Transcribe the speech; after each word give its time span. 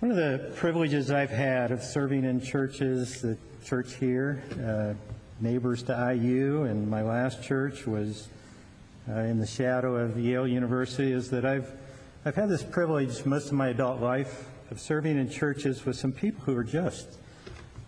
One 0.00 0.10
of 0.10 0.16
the 0.16 0.50
privileges 0.56 1.10
I've 1.10 1.28
had 1.28 1.70
of 1.70 1.82
serving 1.82 2.24
in 2.24 2.40
churches, 2.40 3.20
the 3.20 3.36
church 3.66 3.96
here, 3.96 4.42
uh, 4.58 4.94
neighbors 5.42 5.82
to 5.82 6.14
IU, 6.14 6.62
and 6.62 6.88
my 6.88 7.02
last 7.02 7.42
church 7.42 7.86
was 7.86 8.30
uh, 9.10 9.18
in 9.18 9.38
the 9.38 9.46
shadow 9.46 9.96
of 9.96 10.18
Yale 10.18 10.48
University, 10.48 11.12
is 11.12 11.28
that 11.32 11.44
I've, 11.44 11.70
I've 12.24 12.34
had 12.34 12.48
this 12.48 12.62
privilege 12.62 13.26
most 13.26 13.48
of 13.48 13.52
my 13.52 13.68
adult 13.68 14.00
life 14.00 14.46
of 14.70 14.80
serving 14.80 15.18
in 15.18 15.28
churches 15.28 15.84
with 15.84 15.96
some 15.96 16.12
people 16.12 16.44
who 16.44 16.56
are 16.56 16.64
just 16.64 17.18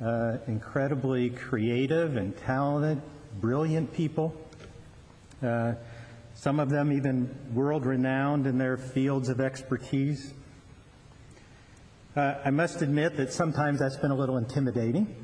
uh, 0.04 0.36
incredibly 0.46 1.30
creative 1.30 2.16
and 2.16 2.36
talented, 2.36 3.00
brilliant 3.40 3.90
people. 3.94 4.36
Uh, 5.42 5.72
some 6.34 6.60
of 6.60 6.68
them 6.68 6.92
even 6.92 7.34
world 7.54 7.86
renowned 7.86 8.46
in 8.46 8.58
their 8.58 8.76
fields 8.76 9.30
of 9.30 9.40
expertise. 9.40 10.34
Uh, 12.14 12.34
I 12.44 12.50
must 12.50 12.82
admit 12.82 13.16
that 13.16 13.32
sometimes 13.32 13.78
that's 13.78 13.96
been 13.96 14.10
a 14.10 14.14
little 14.14 14.36
intimidating 14.36 15.16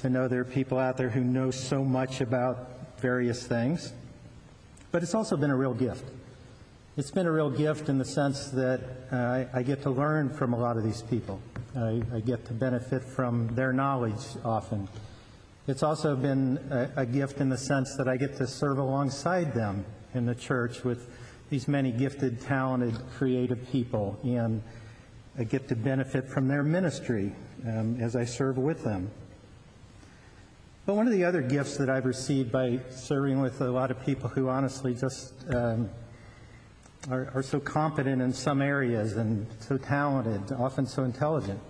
to 0.00 0.10
know 0.10 0.28
there 0.28 0.40
are 0.40 0.44
people 0.44 0.78
out 0.78 0.98
there 0.98 1.08
who 1.08 1.24
know 1.24 1.50
so 1.50 1.82
much 1.82 2.20
about 2.20 2.98
various 2.98 3.46
things. 3.46 3.94
But 4.92 5.02
it's 5.02 5.14
also 5.14 5.38
been 5.38 5.50
a 5.50 5.56
real 5.56 5.72
gift. 5.72 6.04
It's 6.98 7.10
been 7.10 7.26
a 7.26 7.32
real 7.32 7.48
gift 7.48 7.88
in 7.88 7.96
the 7.96 8.04
sense 8.04 8.50
that 8.50 8.80
uh, 9.10 9.44
I, 9.56 9.62
get 9.62 9.80
to 9.84 9.90
learn 9.90 10.28
from 10.28 10.52
a 10.52 10.58
lot 10.58 10.76
of 10.76 10.84
these 10.84 11.00
people. 11.00 11.40
I, 11.74 12.02
I, 12.12 12.20
get 12.20 12.44
to 12.46 12.52
benefit 12.52 13.02
from 13.02 13.54
their 13.54 13.72
knowledge 13.72 14.22
often. 14.44 14.86
It's 15.66 15.82
also 15.82 16.14
been 16.14 16.58
a, 16.70 17.02
a 17.02 17.06
gift 17.06 17.40
in 17.40 17.48
the 17.48 17.56
sense 17.56 17.96
that 17.96 18.06
I 18.06 18.18
get 18.18 18.36
to 18.36 18.46
serve 18.46 18.76
alongside 18.76 19.54
them 19.54 19.86
in 20.12 20.26
the 20.26 20.34
church 20.34 20.84
with 20.84 21.08
these 21.48 21.68
many 21.68 21.90
gifted, 21.90 22.42
talented, 22.42 22.98
creative 23.16 23.66
people. 23.70 24.18
And 24.22 24.62
get 25.44 25.68
to 25.68 25.76
benefit 25.76 26.28
from 26.28 26.48
their 26.48 26.62
ministry 26.62 27.32
um, 27.66 27.98
as 28.00 28.16
I 28.16 28.24
serve 28.24 28.58
with 28.58 28.84
them. 28.84 29.10
But 30.86 30.94
one 30.94 31.06
of 31.06 31.12
the 31.12 31.24
other 31.24 31.42
gifts 31.42 31.76
that 31.76 31.90
I've 31.90 32.06
received 32.06 32.50
by 32.50 32.80
serving 32.90 33.40
with 33.40 33.60
a 33.60 33.70
lot 33.70 33.90
of 33.90 34.04
people 34.04 34.28
who 34.28 34.48
honestly 34.48 34.94
just 34.94 35.34
um, 35.54 35.90
are, 37.10 37.30
are 37.34 37.42
so 37.42 37.60
competent 37.60 38.22
in 38.22 38.32
some 38.32 38.62
areas 38.62 39.16
and 39.16 39.46
so 39.60 39.76
talented, 39.76 40.56
often 40.56 40.86
so 40.86 41.04
intelligent, 41.04 41.60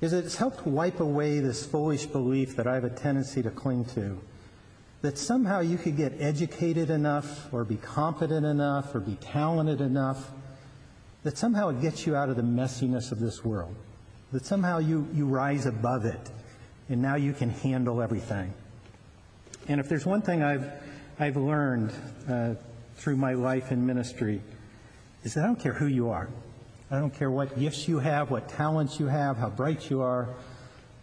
is 0.00 0.12
that 0.12 0.24
it's 0.24 0.36
helped 0.36 0.66
wipe 0.66 1.00
away 1.00 1.40
this 1.40 1.64
foolish 1.64 2.06
belief 2.06 2.56
that 2.56 2.66
I 2.66 2.74
have 2.74 2.84
a 2.84 2.90
tendency 2.90 3.42
to 3.42 3.50
cling 3.50 3.84
to 3.94 4.18
that 5.02 5.18
somehow 5.18 5.60
you 5.60 5.76
could 5.76 5.98
get 5.98 6.14
educated 6.18 6.88
enough 6.88 7.52
or 7.52 7.62
be 7.62 7.76
competent 7.76 8.46
enough 8.46 8.94
or 8.94 9.00
be 9.00 9.16
talented 9.16 9.82
enough 9.82 10.30
that 11.24 11.36
somehow 11.36 11.70
it 11.70 11.80
gets 11.80 12.06
you 12.06 12.14
out 12.14 12.28
of 12.28 12.36
the 12.36 12.42
messiness 12.42 13.10
of 13.10 13.18
this 13.18 13.44
world, 13.44 13.74
that 14.32 14.44
somehow 14.44 14.78
you, 14.78 15.08
you 15.12 15.26
rise 15.26 15.66
above 15.66 16.04
it, 16.04 16.30
and 16.88 17.02
now 17.02 17.16
you 17.16 17.32
can 17.32 17.50
handle 17.50 18.00
everything. 18.00 18.52
And 19.66 19.80
if 19.80 19.88
there's 19.88 20.04
one 20.04 20.20
thing 20.22 20.42
I've, 20.42 20.70
I've 21.18 21.36
learned 21.36 21.92
uh, 22.28 22.54
through 22.96 23.16
my 23.16 23.32
life 23.32 23.72
in 23.72 23.86
ministry, 23.86 24.40
is 25.24 25.34
that 25.34 25.44
I 25.44 25.46
don't 25.46 25.58
care 25.58 25.72
who 25.72 25.86
you 25.86 26.10
are. 26.10 26.28
I 26.90 26.98
don't 26.98 27.14
care 27.14 27.30
what 27.30 27.58
gifts 27.58 27.88
you 27.88 27.98
have, 27.98 28.30
what 28.30 28.48
talents 28.48 29.00
you 29.00 29.06
have, 29.06 29.38
how 29.38 29.48
bright 29.48 29.90
you 29.90 30.02
are. 30.02 30.28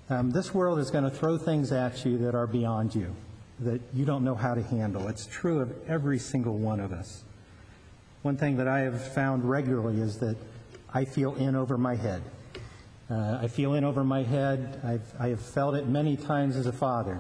Um, 0.10 0.30
this 0.30 0.54
world 0.54 0.78
is 0.78 0.92
going 0.92 1.04
to 1.04 1.10
throw 1.10 1.38
things 1.40 1.72
at 1.72 2.06
you 2.06 2.20
that 2.20 2.36
are 2.36 2.46
beyond 2.46 2.94
you, 2.94 3.16
that 3.62 3.82
you 3.94 4.06
don't 4.06 4.24
know 4.24 4.36
how 4.36 4.54
to 4.54 4.62
handle. 4.62 5.08
It's 5.08 5.26
true 5.26 5.60
of 5.60 5.74
every 5.90 6.20
single 6.20 6.58
one 6.58 6.80
of 6.80 6.94
us. 6.94 7.24
One 8.22 8.38
thing 8.38 8.58
that 8.58 8.68
I 8.68 8.82
have 8.82 9.02
found 9.14 9.50
regularly 9.50 10.00
is 10.00 10.20
that 10.20 10.38
I 10.94 11.06
feel 11.06 11.34
in 11.36 11.56
over 11.56 11.76
my 11.76 11.96
head. 11.96 12.22
Uh, 13.10 13.40
I 13.42 13.48
feel 13.48 13.74
in 13.74 13.84
over 13.84 14.04
my 14.04 14.22
head. 14.22 14.80
I've, 14.84 15.14
I 15.20 15.30
have 15.30 15.42
felt 15.42 15.74
it 15.74 15.88
many 15.88 16.18
times 16.18 16.56
as 16.56 16.68
a 16.68 16.72
father. 16.72 17.20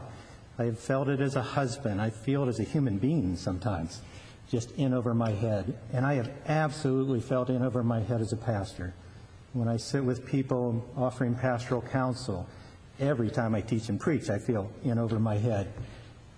I 0.59 0.65
have 0.65 0.77
felt 0.77 1.07
it 1.07 1.19
as 1.19 1.35
a 1.35 1.41
husband. 1.41 1.99
I 1.99 2.11
feel 2.11 2.43
it 2.43 2.49
as 2.49 2.59
a 2.59 2.63
human 2.63 2.99
being 2.99 3.35
sometimes, 3.35 4.01
just 4.47 4.71
in 4.73 4.93
over 4.93 5.15
my 5.15 5.31
head. 5.31 5.75
And 5.91 6.05
I 6.05 6.13
have 6.13 6.29
absolutely 6.45 7.19
felt 7.19 7.49
in 7.49 7.63
over 7.63 7.83
my 7.83 8.01
head 8.01 8.21
as 8.21 8.31
a 8.31 8.37
pastor. 8.37 8.93
When 9.53 9.67
I 9.67 9.77
sit 9.77 10.03
with 10.03 10.23
people 10.23 10.87
offering 10.95 11.33
pastoral 11.33 11.81
counsel, 11.81 12.47
every 12.99 13.31
time 13.31 13.55
I 13.55 13.61
teach 13.61 13.89
and 13.89 13.99
preach, 13.99 14.29
I 14.29 14.37
feel 14.37 14.71
in 14.83 14.99
over 14.99 15.19
my 15.19 15.37
head. 15.37 15.73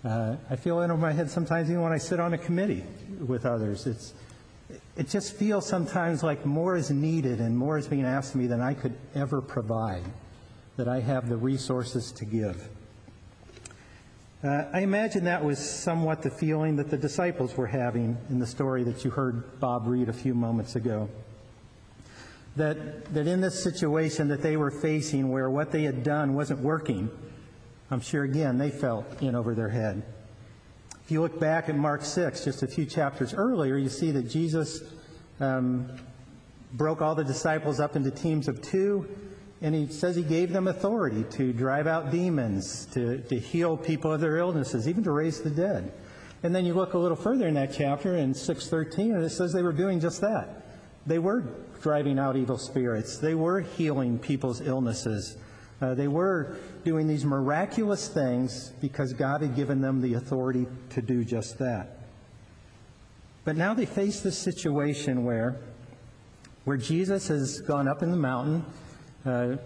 Uh, 0.06 0.38
I 0.50 0.56
feel 0.56 0.82
in 0.82 0.90
over 0.90 1.02
my 1.02 1.12
head 1.12 1.30
sometimes 1.30 1.70
even 1.70 1.82
when 1.82 1.92
I 1.92 1.98
sit 1.98 2.22
on 2.22 2.34
a 2.34 2.38
committee 2.38 2.86
with 3.20 3.46
others. 3.46 3.88
It's, 3.88 4.14
it 4.96 5.10
just 5.10 5.36
feels 5.36 5.68
sometimes 5.68 6.24
like 6.24 6.46
more 6.46 6.76
is 6.76 6.92
needed 6.92 7.40
and 7.40 7.58
more 7.58 7.78
is 7.78 7.88
being 7.88 8.06
asked 8.06 8.36
of 8.36 8.42
me 8.42 8.48
than 8.48 8.62
I 8.62 8.74
could 8.74 8.96
ever 9.16 9.42
provide, 9.42 10.04
that 10.78 10.88
I 10.88 11.00
have 11.00 11.30
the 11.30 11.38
resources 11.38 12.12
to 12.14 12.26
give. 12.26 12.70
Uh, 14.44 14.66
I 14.74 14.82
imagine 14.82 15.24
that 15.24 15.44
was 15.44 15.58
somewhat 15.58 16.22
the 16.22 16.30
feeling 16.30 16.76
that 16.76 16.90
the 16.90 16.98
disciples 16.98 17.56
were 17.56 17.68
having 17.68 18.18
in 18.30 18.40
the 18.40 18.48
story 18.48 18.84
that 18.84 19.06
you 19.06 19.10
heard 19.10 19.60
Bob 19.60 19.88
read 19.88 20.10
a 20.10 20.14
few 20.14 20.34
moments 20.34 20.76
ago. 20.76 21.10
That, 22.58 23.06
that 23.14 23.26
in 23.26 23.40
this 23.42 23.64
situation 23.64 24.28
that 24.28 24.42
they 24.42 24.58
were 24.58 24.70
facing 24.70 25.32
where 25.32 25.50
what 25.50 25.72
they 25.72 25.84
had 25.84 26.04
done 26.04 26.36
wasn't 26.36 26.60
working, 26.60 27.10
I'm 27.90 28.02
sure 28.02 28.24
again 28.24 28.58
they 28.58 28.70
felt 28.70 29.06
in 29.22 29.34
over 29.34 29.56
their 29.56 29.70
head. 29.70 30.04
If 31.06 31.12
you 31.12 31.20
look 31.20 31.38
back 31.38 31.68
at 31.68 31.76
Mark 31.76 32.06
6, 32.06 32.46
just 32.46 32.64
a 32.64 32.68
few 32.68 32.86
chapters 32.86 33.34
earlier, 33.34 33.76
you 33.76 33.90
see 33.90 34.12
that 34.12 34.30
Jesus 34.30 34.82
um, 35.42 35.92
broke 36.72 37.02
all 37.02 37.14
the 37.14 37.26
disciples 37.26 37.82
up 37.82 37.98
into 37.98 38.10
teams 38.10 38.48
of 38.48 38.62
two, 38.62 39.10
and 39.62 39.76
he 39.76 39.88
says 39.88 40.16
he 40.16 40.24
gave 40.24 40.54
them 40.54 40.70
authority 40.70 41.26
to 41.32 41.52
drive 41.52 41.88
out 41.88 42.10
demons, 42.10 42.86
to, 42.94 43.18
to 43.24 43.38
heal 43.38 43.76
people 43.76 44.14
of 44.14 44.22
their 44.22 44.38
illnesses, 44.38 44.88
even 44.88 45.04
to 45.04 45.12
raise 45.12 45.42
the 45.42 45.50
dead. 45.50 45.92
And 46.42 46.56
then 46.56 46.66
you 46.66 46.74
look 46.74 46.94
a 46.94 46.98
little 46.98 47.18
further 47.18 47.50
in 47.50 47.54
that 47.56 47.74
chapter, 47.74 48.16
in 48.16 48.32
6.13, 48.34 49.14
and 49.14 49.26
it 49.26 49.32
says 49.32 49.52
they 49.52 49.62
were 49.62 49.74
doing 49.74 50.00
just 50.00 50.22
that. 50.22 50.66
They 51.06 51.20
were 51.20 51.44
driving 51.82 52.18
out 52.18 52.38
evil 52.38 52.58
spirits. 52.58 53.18
They 53.18 53.36
were 53.36 53.60
healing 53.60 54.20
people's 54.20 54.62
illnesses. 54.62 55.36
Uh, 55.84 55.94
they 55.94 56.08
were 56.08 56.56
doing 56.86 57.08
these 57.08 57.26
miraculous 57.26 58.08
things 58.08 58.72
because 58.80 59.12
God 59.12 59.42
had 59.42 59.54
given 59.54 59.82
them 59.82 60.00
the 60.00 60.14
authority 60.14 60.66
to 60.92 61.02
do 61.02 61.26
just 61.26 61.60
that. 61.60 62.08
But 63.44 63.58
now 63.58 63.74
they 63.74 63.86
face 63.86 64.22
this 64.22 64.38
situation 64.38 65.26
where, 65.26 65.60
where 66.64 66.78
Jesus 66.78 67.28
has 67.28 67.60
gone 67.60 67.90
up 67.90 68.02
in 68.02 68.12
the 68.12 68.18
mountain, 68.18 68.66
uh, 69.26 69.58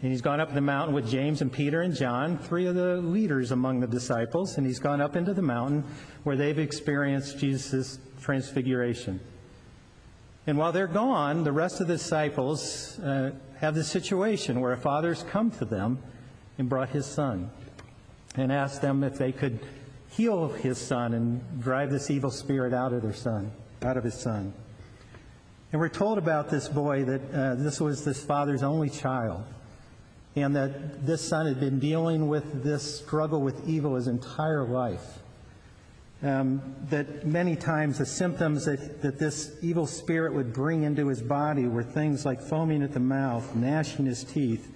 and 0.00 0.12
he's 0.12 0.22
gone 0.22 0.38
up 0.38 0.54
the 0.54 0.60
mountain 0.60 0.94
with 0.94 1.08
James 1.08 1.42
and 1.42 1.52
Peter 1.52 1.80
and 1.80 1.92
John, 1.92 2.38
three 2.38 2.66
of 2.66 2.76
the 2.76 2.98
leaders 2.98 3.50
among 3.50 3.80
the 3.80 3.88
disciples, 3.88 4.56
and 4.56 4.64
he's 4.64 4.78
gone 4.78 5.00
up 5.00 5.16
into 5.16 5.34
the 5.34 5.42
mountain 5.42 5.82
where 6.22 6.36
they've 6.36 6.60
experienced 6.60 7.38
Jesus' 7.40 7.98
transfiguration. 8.20 9.18
And 10.46 10.58
while 10.58 10.72
they're 10.72 10.86
gone, 10.86 11.44
the 11.44 11.52
rest 11.52 11.80
of 11.80 11.86
the 11.86 11.94
disciples 11.94 12.98
uh, 12.98 13.30
have 13.60 13.74
this 13.74 13.88
situation 13.88 14.60
where 14.60 14.72
a 14.72 14.76
father's 14.76 15.22
come 15.22 15.50
to 15.52 15.64
them 15.64 15.98
and 16.58 16.68
brought 16.68 16.90
his 16.90 17.06
son 17.06 17.50
and 18.36 18.52
asked 18.52 18.82
them 18.82 19.02
if 19.02 19.16
they 19.16 19.32
could 19.32 19.58
heal 20.10 20.48
his 20.48 20.78
son 20.78 21.14
and 21.14 21.62
drive 21.62 21.90
this 21.90 22.10
evil 22.10 22.30
spirit 22.30 22.74
out 22.74 22.92
of 22.92 23.02
their 23.02 23.14
son, 23.14 23.50
out 23.82 23.96
of 23.96 24.04
his 24.04 24.14
son. 24.14 24.52
And 25.72 25.80
we're 25.80 25.88
told 25.88 26.18
about 26.18 26.50
this 26.50 26.68
boy 26.68 27.04
that 27.04 27.34
uh, 27.34 27.54
this 27.54 27.80
was 27.80 28.04
this 28.04 28.22
father's 28.22 28.62
only 28.62 28.90
child, 28.90 29.44
and 30.36 30.54
that 30.54 31.06
this 31.06 31.26
son 31.26 31.46
had 31.46 31.58
been 31.58 31.80
dealing 31.80 32.28
with 32.28 32.62
this 32.62 32.98
struggle 33.00 33.40
with 33.40 33.66
evil 33.66 33.96
his 33.96 34.08
entire 34.08 34.64
life 34.64 35.18
um, 36.24 36.62
that 36.88 37.26
many 37.26 37.54
times 37.54 37.98
the 37.98 38.06
symptoms 38.06 38.64
that, 38.64 39.02
that 39.02 39.18
this 39.18 39.56
evil 39.60 39.86
spirit 39.86 40.32
would 40.32 40.54
bring 40.54 40.82
into 40.82 41.06
his 41.08 41.20
body 41.20 41.66
were 41.66 41.82
things 41.82 42.24
like 42.24 42.40
foaming 42.40 42.82
at 42.82 42.92
the 42.92 43.00
mouth, 43.00 43.54
gnashing 43.54 44.06
his 44.06 44.24
teeth, 44.24 44.72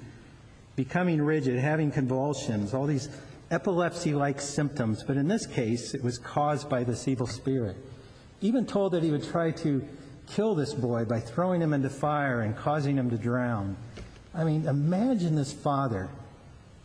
becoming 0.76 1.22
rigid, 1.22 1.58
having 1.58 1.90
convulsions, 1.90 2.74
all 2.74 2.86
these 2.86 3.08
epilepsy 3.50 4.14
like 4.14 4.42
symptoms. 4.42 5.02
But 5.02 5.16
in 5.16 5.26
this 5.26 5.46
case, 5.46 5.94
it 5.94 6.04
was 6.04 6.18
caused 6.18 6.68
by 6.68 6.84
this 6.84 7.08
evil 7.08 7.26
spirit. 7.26 7.76
Even 8.42 8.66
told 8.66 8.92
that 8.92 9.02
he 9.02 9.10
would 9.10 9.24
try 9.24 9.50
to 9.52 9.82
kill 10.26 10.54
this 10.54 10.74
boy 10.74 11.06
by 11.06 11.18
throwing 11.18 11.62
him 11.62 11.72
into 11.72 11.88
fire 11.88 12.42
and 12.42 12.54
causing 12.54 12.96
him 12.96 13.08
to 13.08 13.16
drown. 13.16 13.74
I 14.34 14.44
mean, 14.44 14.66
imagine 14.66 15.34
this 15.34 15.52
father 15.52 16.10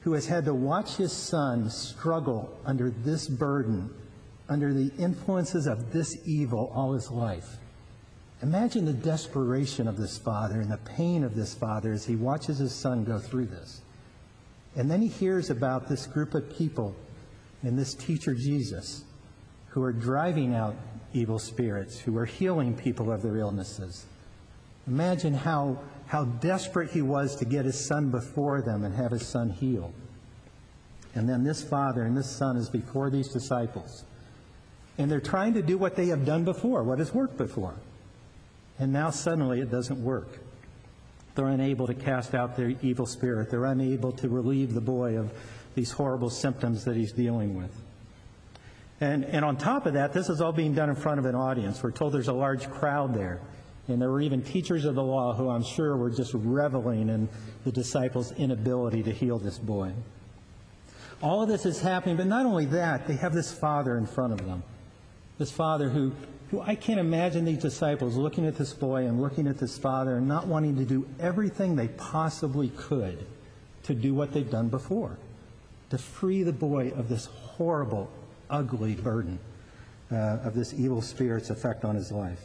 who 0.02 0.14
has 0.14 0.26
had 0.26 0.46
to 0.46 0.54
watch 0.54 0.96
his 0.96 1.12
son 1.12 1.70
struggle 1.70 2.58
under 2.66 2.90
this 2.90 3.28
burden 3.28 3.94
under 4.50 4.74
the 4.74 4.92
influences 4.98 5.68
of 5.68 5.92
this 5.92 6.18
evil 6.26 6.72
all 6.74 6.94
his 6.94 7.10
life. 7.10 7.58
Imagine 8.42 8.84
the 8.84 8.94
desperation 8.94 9.88
of 9.88 9.98
this 9.98 10.18
father 10.18 10.60
and 10.60 10.70
the 10.70 10.78
pain 10.78 11.24
of 11.24 11.34
this 11.34 11.54
father 11.54 11.94
as 11.94 12.06
he 12.06 12.16
watches 12.16 12.58
his 12.58 12.76
son 12.76 13.06
go 13.06 13.18
through 13.18 13.46
this. 13.46 13.82
And 14.76 14.92
then 14.92 15.02
he 15.02 15.08
hears 15.08 15.50
about 15.50 15.88
this 15.88 16.08
group 16.08 16.34
of 16.34 16.56
people 16.58 16.96
and 17.62 17.80
this 17.80 17.94
teacher 17.94 18.34
Jesus 18.34 19.06
who 19.70 19.82
are 19.82 19.94
driving 19.94 20.54
out 20.54 20.76
evil 21.14 21.40
spirits, 21.40 22.00
who 22.00 22.18
are 22.18 22.26
healing 22.26 22.76
people 22.76 23.12
of 23.12 23.22
their 23.22 23.38
illnesses. 23.38 24.06
Imagine 24.88 25.34
how, 25.34 25.80
how 26.08 26.26
desperate 26.26 26.92
he 26.92 27.02
was 27.02 27.36
to 27.38 27.46
get 27.46 27.66
his 27.66 27.88
son 27.88 28.12
before 28.12 28.62
them 28.62 28.84
and 28.84 28.94
have 28.94 29.12
his 29.12 29.26
son 29.26 29.50
healed. 29.50 29.94
And 31.16 31.30
then 31.30 31.44
this 31.44 31.64
father 31.64 32.04
and 32.04 32.18
this 32.18 32.30
son 32.30 32.58
is 32.58 32.70
before 32.70 33.10
these 33.10 33.30
disciples. 33.30 34.04
And 34.98 35.10
they're 35.10 35.20
trying 35.20 35.56
to 35.56 35.62
do 35.62 35.78
what 35.78 35.96
they 35.96 36.08
have 36.08 36.26
done 36.26 36.44
before, 36.44 36.84
what 36.84 37.00
has 37.00 37.14
worked 37.14 37.38
before. 37.38 37.74
And 38.80 38.94
now 38.94 39.10
suddenly 39.10 39.60
it 39.60 39.72
doesn't 39.72 40.04
work. 40.04 40.40
They're 41.36 41.48
unable 41.48 41.88
to 41.88 41.96
cast 41.96 42.36
out 42.36 42.56
their 42.56 42.74
evil 42.82 43.06
spirit. 43.06 43.50
They're 43.50 43.66
unable 43.66 44.12
to 44.14 44.30
relieve 44.30 44.74
the 44.74 44.82
boy 44.82 45.18
of 45.18 45.32
these 45.74 45.92
horrible 45.92 46.30
symptoms 46.30 46.86
that 46.86 46.96
he's 46.96 47.12
dealing 47.12 47.56
with. 47.56 47.72
And, 49.02 49.26
and 49.26 49.44
on 49.44 49.58
top 49.58 49.86
of 49.86 49.94
that, 49.94 50.14
this 50.14 50.30
is 50.30 50.42
all 50.42 50.52
being 50.52 50.76
done 50.76 50.90
in 50.90 50.96
front 50.96 51.20
of 51.20 51.26
an 51.26 51.36
audience. 51.36 51.82
We're 51.82 51.92
told 51.92 52.14
there's 52.14 52.28
a 52.28 52.34
large 52.34 52.70
crowd 52.70 53.14
there. 53.14 53.42
And 53.88 54.02
there 54.02 54.10
were 54.10 54.22
even 54.22 54.42
teachers 54.42 54.86
of 54.86 54.96
the 54.96 55.04
law 55.04 55.34
who 55.34 55.50
I'm 55.50 55.64
sure 55.64 55.98
were 55.98 56.12
just 56.12 56.34
reveling 56.34 57.10
in 57.10 57.28
the 57.66 57.72
disciples' 57.72 58.32
inability 58.34 59.04
to 59.04 59.12
heal 59.12 59.40
this 59.40 59.58
boy. 59.58 59.92
All 61.22 61.42
of 61.42 61.50
this 61.50 61.66
is 61.66 61.82
happening, 61.82 62.16
but 62.16 62.28
not 62.28 62.46
only 62.46 62.66
that, 62.68 63.08
they 63.08 63.16
have 63.16 63.34
this 63.34 63.52
father 63.52 63.98
in 63.98 64.06
front 64.06 64.34
of 64.34 64.46
them. 64.46 64.64
This 65.38 65.52
father 65.52 65.90
who, 65.90 66.12
who 66.52 66.62
I 66.62 66.76
can't 66.76 67.00
imagine 67.00 67.46
these 67.46 67.58
disciples 67.58 68.16
looking 68.16 68.46
at 68.46 68.58
this 68.58 68.74
boy 68.74 69.06
and 69.06 69.22
looking 69.22 69.48
at 69.48 69.58
this 69.58 69.78
father 69.78 70.18
and 70.18 70.28
not 70.28 70.48
wanting 70.48 70.76
to 70.78 70.86
do 70.86 71.08
everything 71.20 71.76
they 71.76 71.88
possibly 71.88 72.70
could 72.70 73.26
to 73.84 73.96
do 73.96 74.14
what 74.14 74.32
they've 74.32 74.50
done 74.50 74.70
before, 74.70 75.18
to 75.90 75.98
free 75.98 76.44
the 76.44 76.54
boy 76.54 76.92
of 76.92 77.10
this 77.10 77.26
horrible, 77.26 78.10
ugly 78.50 78.96
burden 78.96 79.40
uh, 80.12 80.38
of 80.44 80.54
this 80.54 80.74
evil 80.74 81.02
spirit's 81.02 81.50
effect 81.50 81.84
on 81.84 81.96
his 81.96 82.12
life. 82.12 82.42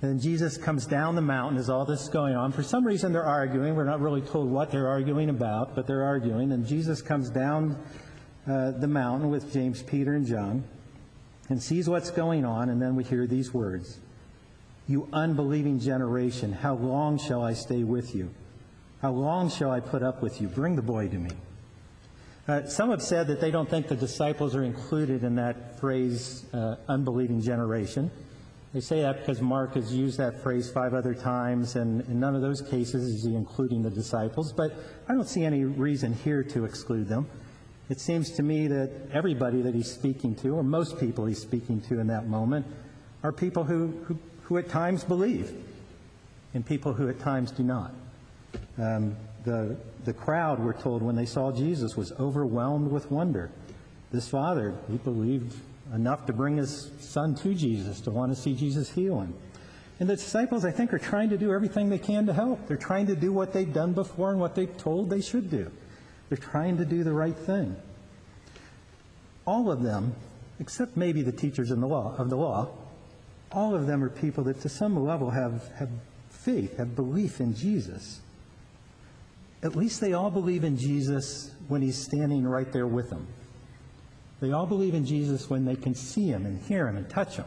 Then 0.00 0.20
Jesus 0.20 0.56
comes 0.56 0.86
down 0.86 1.16
the 1.16 1.22
mountain 1.22 1.58
as 1.58 1.68
all 1.68 1.84
this 1.84 2.02
is 2.02 2.08
going 2.08 2.36
on. 2.36 2.52
For 2.52 2.62
some 2.62 2.86
reason, 2.86 3.12
they're 3.12 3.24
arguing. 3.24 3.74
We're 3.74 3.84
not 3.84 4.00
really 4.00 4.20
told 4.20 4.48
what 4.48 4.70
they're 4.70 4.86
arguing 4.86 5.28
about, 5.28 5.74
but 5.74 5.88
they're 5.88 6.04
arguing. 6.04 6.52
And 6.52 6.66
Jesus 6.66 7.02
comes 7.02 7.30
down 7.30 7.76
uh, 8.46 8.72
the 8.72 8.86
mountain 8.86 9.28
with 9.28 9.52
James, 9.52 9.82
Peter, 9.82 10.14
and 10.14 10.24
John 10.24 10.62
and 11.48 11.62
sees 11.62 11.88
what's 11.88 12.10
going 12.10 12.44
on. 12.44 12.68
And 12.68 12.80
then 12.80 12.96
we 12.96 13.04
hear 13.04 13.26
these 13.26 13.52
words 13.52 13.98
You 14.86 15.08
unbelieving 15.12 15.78
generation, 15.78 16.52
how 16.52 16.74
long 16.74 17.18
shall 17.18 17.42
I 17.42 17.54
stay 17.54 17.84
with 17.84 18.14
you? 18.14 18.30
How 19.00 19.12
long 19.12 19.48
shall 19.48 19.70
I 19.70 19.80
put 19.80 20.02
up 20.02 20.22
with 20.22 20.40
you? 20.40 20.48
Bring 20.48 20.76
the 20.76 20.82
boy 20.82 21.08
to 21.08 21.16
me. 21.16 21.30
Uh, 22.48 22.66
some 22.66 22.90
have 22.90 23.02
said 23.02 23.26
that 23.26 23.40
they 23.40 23.50
don't 23.50 23.68
think 23.68 23.88
the 23.88 23.94
disciples 23.94 24.56
are 24.56 24.64
included 24.64 25.22
in 25.22 25.36
that 25.36 25.78
phrase, 25.78 26.46
uh, 26.54 26.76
unbelieving 26.88 27.42
generation. 27.42 28.10
They 28.72 28.80
say 28.80 29.02
that 29.02 29.20
because 29.20 29.40
Mark 29.40 29.74
has 29.74 29.94
used 29.94 30.18
that 30.18 30.42
phrase 30.42 30.70
five 30.70 30.94
other 30.94 31.14
times, 31.14 31.76
and 31.76 32.00
in 32.08 32.18
none 32.20 32.34
of 32.34 32.42
those 32.42 32.60
cases 32.60 33.04
is 33.04 33.24
he 33.24 33.34
including 33.34 33.82
the 33.82 33.90
disciples. 33.90 34.52
But 34.52 34.72
I 35.08 35.14
don't 35.14 35.28
see 35.28 35.44
any 35.44 35.64
reason 35.64 36.12
here 36.12 36.42
to 36.44 36.64
exclude 36.64 37.08
them. 37.08 37.28
It 37.88 38.00
seems 38.00 38.30
to 38.32 38.42
me 38.42 38.66
that 38.66 38.90
everybody 39.12 39.62
that 39.62 39.74
he's 39.74 39.90
speaking 39.90 40.34
to, 40.36 40.56
or 40.56 40.62
most 40.62 40.98
people 41.00 41.26
he's 41.26 41.40
speaking 41.40 41.80
to 41.82 42.00
in 42.00 42.06
that 42.08 42.26
moment, 42.26 42.66
are 43.22 43.32
people 43.32 43.64
who, 43.64 43.88
who, 44.04 44.18
who 44.42 44.58
at 44.58 44.68
times 44.68 45.04
believe, 45.04 45.52
and 46.54 46.64
people 46.64 46.92
who 46.92 47.08
at 47.08 47.18
times 47.18 47.50
do 47.50 47.62
not. 47.62 47.92
Um, 48.76 49.16
the, 49.44 49.76
the 50.04 50.12
crowd, 50.12 50.58
we're 50.58 50.74
told, 50.74 51.02
when 51.02 51.16
they 51.16 51.26
saw 51.26 51.50
Jesus, 51.50 51.96
was 51.96 52.12
overwhelmed 52.12 52.90
with 52.90 53.10
wonder. 53.10 53.50
This 54.12 54.28
father, 54.28 54.74
he 54.90 54.98
believed 54.98 55.54
enough 55.94 56.26
to 56.26 56.32
bring 56.32 56.58
his 56.58 56.90
son 57.00 57.34
to 57.36 57.54
Jesus, 57.54 58.00
to 58.02 58.10
want 58.10 58.34
to 58.34 58.40
see 58.40 58.54
Jesus 58.54 58.90
heal 58.90 59.20
him. 59.20 59.34
And 60.00 60.08
the 60.08 60.16
disciples, 60.16 60.64
I 60.64 60.70
think, 60.70 60.92
are 60.92 60.98
trying 60.98 61.30
to 61.30 61.38
do 61.38 61.52
everything 61.52 61.88
they 61.88 61.98
can 61.98 62.26
to 62.26 62.32
help. 62.32 62.68
They're 62.68 62.76
trying 62.76 63.06
to 63.06 63.16
do 63.16 63.32
what 63.32 63.52
they've 63.52 63.72
done 63.72 63.94
before 63.94 64.30
and 64.30 64.38
what 64.38 64.54
they've 64.54 64.76
told 64.76 65.10
they 65.10 65.20
should 65.20 65.50
do. 65.50 65.70
They're 66.28 66.38
trying 66.38 66.76
to 66.78 66.84
do 66.84 67.04
the 67.04 67.12
right 67.12 67.36
thing. 67.36 67.76
All 69.46 69.70
of 69.70 69.82
them, 69.82 70.14
except 70.60 70.96
maybe 70.96 71.22
the 71.22 71.32
teachers 71.32 71.70
in 71.70 71.80
the 71.80 71.86
law, 71.86 72.14
of 72.18 72.28
the 72.28 72.36
law, 72.36 72.68
all 73.50 73.74
of 73.74 73.86
them 73.86 74.04
are 74.04 74.10
people 74.10 74.44
that 74.44 74.60
to 74.60 74.68
some 74.68 75.02
level 75.02 75.30
have, 75.30 75.70
have 75.78 75.88
faith, 76.28 76.76
have 76.76 76.94
belief 76.94 77.40
in 77.40 77.54
Jesus. 77.54 78.20
At 79.62 79.74
least 79.74 80.00
they 80.00 80.12
all 80.12 80.30
believe 80.30 80.64
in 80.64 80.76
Jesus 80.76 81.50
when 81.68 81.82
he's 81.82 81.96
standing 81.96 82.46
right 82.46 82.70
there 82.72 82.86
with 82.86 83.10
them. 83.10 83.26
They 84.40 84.52
all 84.52 84.66
believe 84.66 84.94
in 84.94 85.04
Jesus 85.04 85.50
when 85.50 85.64
they 85.64 85.74
can 85.74 85.94
see 85.94 86.28
him 86.28 86.46
and 86.46 86.60
hear 86.62 86.86
him 86.86 86.96
and 86.96 87.08
touch 87.08 87.36
him. 87.36 87.46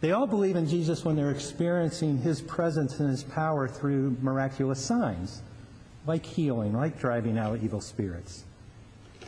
They 0.00 0.12
all 0.12 0.26
believe 0.26 0.56
in 0.56 0.68
Jesus 0.68 1.04
when 1.04 1.16
they're 1.16 1.30
experiencing 1.30 2.18
his 2.18 2.40
presence 2.42 3.00
and 3.00 3.08
his 3.08 3.24
power 3.24 3.68
through 3.68 4.16
miraculous 4.20 4.84
signs, 4.84 5.42
like 6.06 6.24
healing, 6.24 6.74
like 6.74 6.98
driving 6.98 7.38
out 7.38 7.60
evil 7.62 7.80
spirits. 7.80 8.44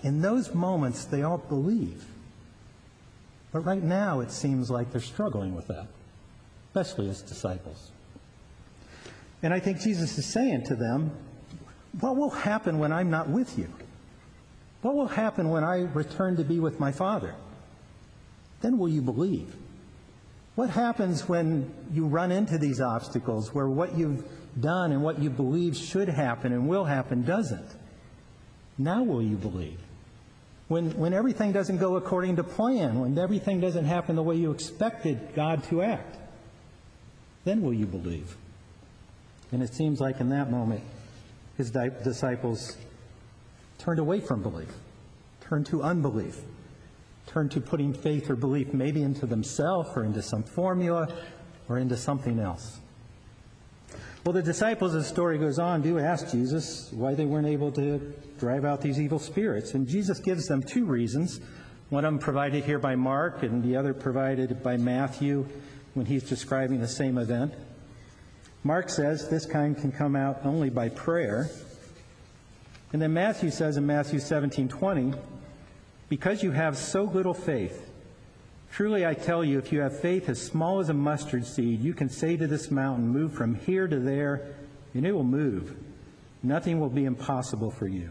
In 0.03 0.21
those 0.21 0.55
moments, 0.55 1.05
they 1.05 1.23
all 1.23 1.39
believe. 1.39 2.05
But 3.53 3.61
right 3.61 3.83
now, 3.83 4.21
it 4.21 4.31
seems 4.31 4.71
like 4.71 4.91
they're 4.91 5.01
struggling 5.01 5.55
with 5.55 5.69
that, 5.69 5.87
especially 6.69 7.09
as 7.09 7.23
disciples. 7.23 7.91
And 9.43 9.55
I 9.55 9.61
think 9.61 9.81
Jesus 9.81 10.19
is 10.19 10.27
saying 10.27 10.65
to 10.67 10.75
them, 10.75 11.13
What 12.01 12.17
will 12.17 12.31
happen 12.31 12.79
when 12.79 12.93
I'm 12.93 13.11
not 13.11 13.29
with 13.29 13.57
you? 13.59 13.69
What 14.83 14.95
will 14.95 15.07
happen 15.09 15.51
when 15.51 15.65
I 15.65 15.83
return 15.83 16.37
to 16.37 16.45
be 16.45 16.61
with 16.61 16.81
my 16.81 16.93
Father? 16.93 17.35
Then 18.61 18.77
will 18.79 18.89
you 18.89 19.01
believe? 19.01 19.55
What 20.57 20.71
happens 20.71 21.29
when 21.29 21.73
you 21.93 22.07
run 22.07 22.31
into 22.31 22.59
these 22.59 22.81
obstacles 22.81 23.55
where 23.55 23.69
what 23.69 23.97
you've 23.97 24.25
done 24.61 24.93
and 24.93 25.03
what 25.03 25.21
you 25.21 25.31
believe 25.31 25.77
should 25.77 26.09
happen 26.09 26.53
and 26.53 26.69
will 26.69 26.85
happen 26.85 27.23
doesn't? 27.23 27.69
Now 28.79 29.03
will 29.03 29.23
you 29.23 29.37
believe? 29.37 29.79
When, 30.69 30.97
when 30.97 31.13
everything 31.13 31.53
doesn't 31.53 31.79
go 31.79 31.97
according 31.97 32.37
to 32.37 32.45
plan, 32.45 33.01
when 33.01 33.19
everything 33.19 33.61
doesn't 33.61 33.85
happen 33.85 34.17
the 34.17 34.23
way 34.23 34.37
you 34.37 34.51
expected 34.51 35.35
God 35.35 35.63
to 35.65 35.83
act, 35.83 36.17
then 37.45 37.61
will 37.63 37.75
you 37.75 37.87
believe? 37.87 38.37
And 39.53 39.63
it 39.63 39.75
seems 39.75 40.01
like 40.01 40.21
in 40.21 40.31
that 40.31 40.51
moment, 40.51 40.83
his 41.57 41.71
disciples 41.71 42.77
turned 43.79 44.01
away 44.01 44.21
from 44.21 44.43
belief, 44.43 44.71
turned 45.41 45.67
to 45.67 45.83
unbelief, 45.83 46.41
turned 47.27 47.51
to 47.53 47.61
putting 47.61 47.93
faith 47.93 48.31
or 48.31 48.37
belief 48.37 48.73
maybe 48.73 49.03
into 49.03 49.27
themselves 49.27 49.91
or 49.95 50.05
into 50.05 50.23
some 50.23 50.43
formula 50.43 51.15
or 51.69 51.79
into 51.79 51.97
something 51.97 52.39
else. 52.39 52.81
Well, 54.25 54.33
the 54.33 54.43
disciples, 54.43 54.95
as 54.95 55.03
the 55.03 55.09
story 55.11 55.37
goes 55.37 55.59
on, 55.59 55.83
do 55.83 55.99
ask 55.99 56.31
Jesus 56.31 56.91
why 56.93 57.15
they 57.15 57.27
weren't 57.27 57.47
able 57.47 57.71
to 57.73 58.15
drive 58.39 58.65
out 58.65 58.81
these 58.81 58.99
evil 58.99 59.19
spirits. 59.19 59.75
And 59.75 59.87
Jesus 59.87 60.19
gives 60.19 60.47
them 60.47 60.63
two 60.63 60.87
reasons. 60.87 61.41
One 61.91 62.07
of 62.07 62.13
them 62.15 62.19
provided 62.19 62.65
here 62.65 62.79
by 62.79 62.95
Mark, 62.95 63.43
and 63.43 63.63
the 63.63 63.77
other 63.77 63.93
provided 63.93 64.63
by 64.63 64.79
Matthew 64.79 65.47
when 65.93 66.07
he's 66.07 66.23
describing 66.23 66.81
the 66.81 66.89
same 66.89 67.19
event. 67.19 67.53
Mark 68.63 68.89
says 68.89 69.29
this 69.29 69.45
kind 69.45 69.77
can 69.77 69.93
come 69.93 70.17
out 70.17 70.41
only 70.43 70.71
by 70.71 70.89
prayer. 70.89 71.51
And 72.95 73.03
then 73.03 73.13
Matthew 73.13 73.51
says 73.51 73.77
in 73.77 73.87
Matthew 73.87 74.21
17 74.21 74.69
20, 74.69 75.13
because 76.09 76.43
you 76.43 76.51
have 76.51 76.79
so 76.79 77.03
little 77.03 77.35
faith, 77.35 77.91
truly 78.75 79.07
I 79.07 79.15
tell 79.15 79.45
you, 79.45 79.59
if 79.59 79.73
you 79.73 79.81
have 79.83 80.01
faith 80.01 80.29
as 80.29 80.43
small 80.43 80.81
as 80.81 80.89
a 80.89 80.95
mustard 80.95 81.47
seed, 81.47 81.81
you 81.81 81.95
can 81.95 82.09
say 82.09 82.37
to 82.37 82.49
this 82.49 82.73
mountain, 82.73 83.07
Move 83.07 83.33
from 83.33 83.55
here 83.55 83.87
to 83.87 84.01
there, 84.01 84.57
and 84.95 85.07
it 85.07 85.13
will 85.13 85.23
move. 85.23 85.77
Nothing 86.43 86.81
will 86.81 86.91
be 86.91 87.05
impossible 87.05 87.71
for 87.71 87.87
you. 87.87 88.11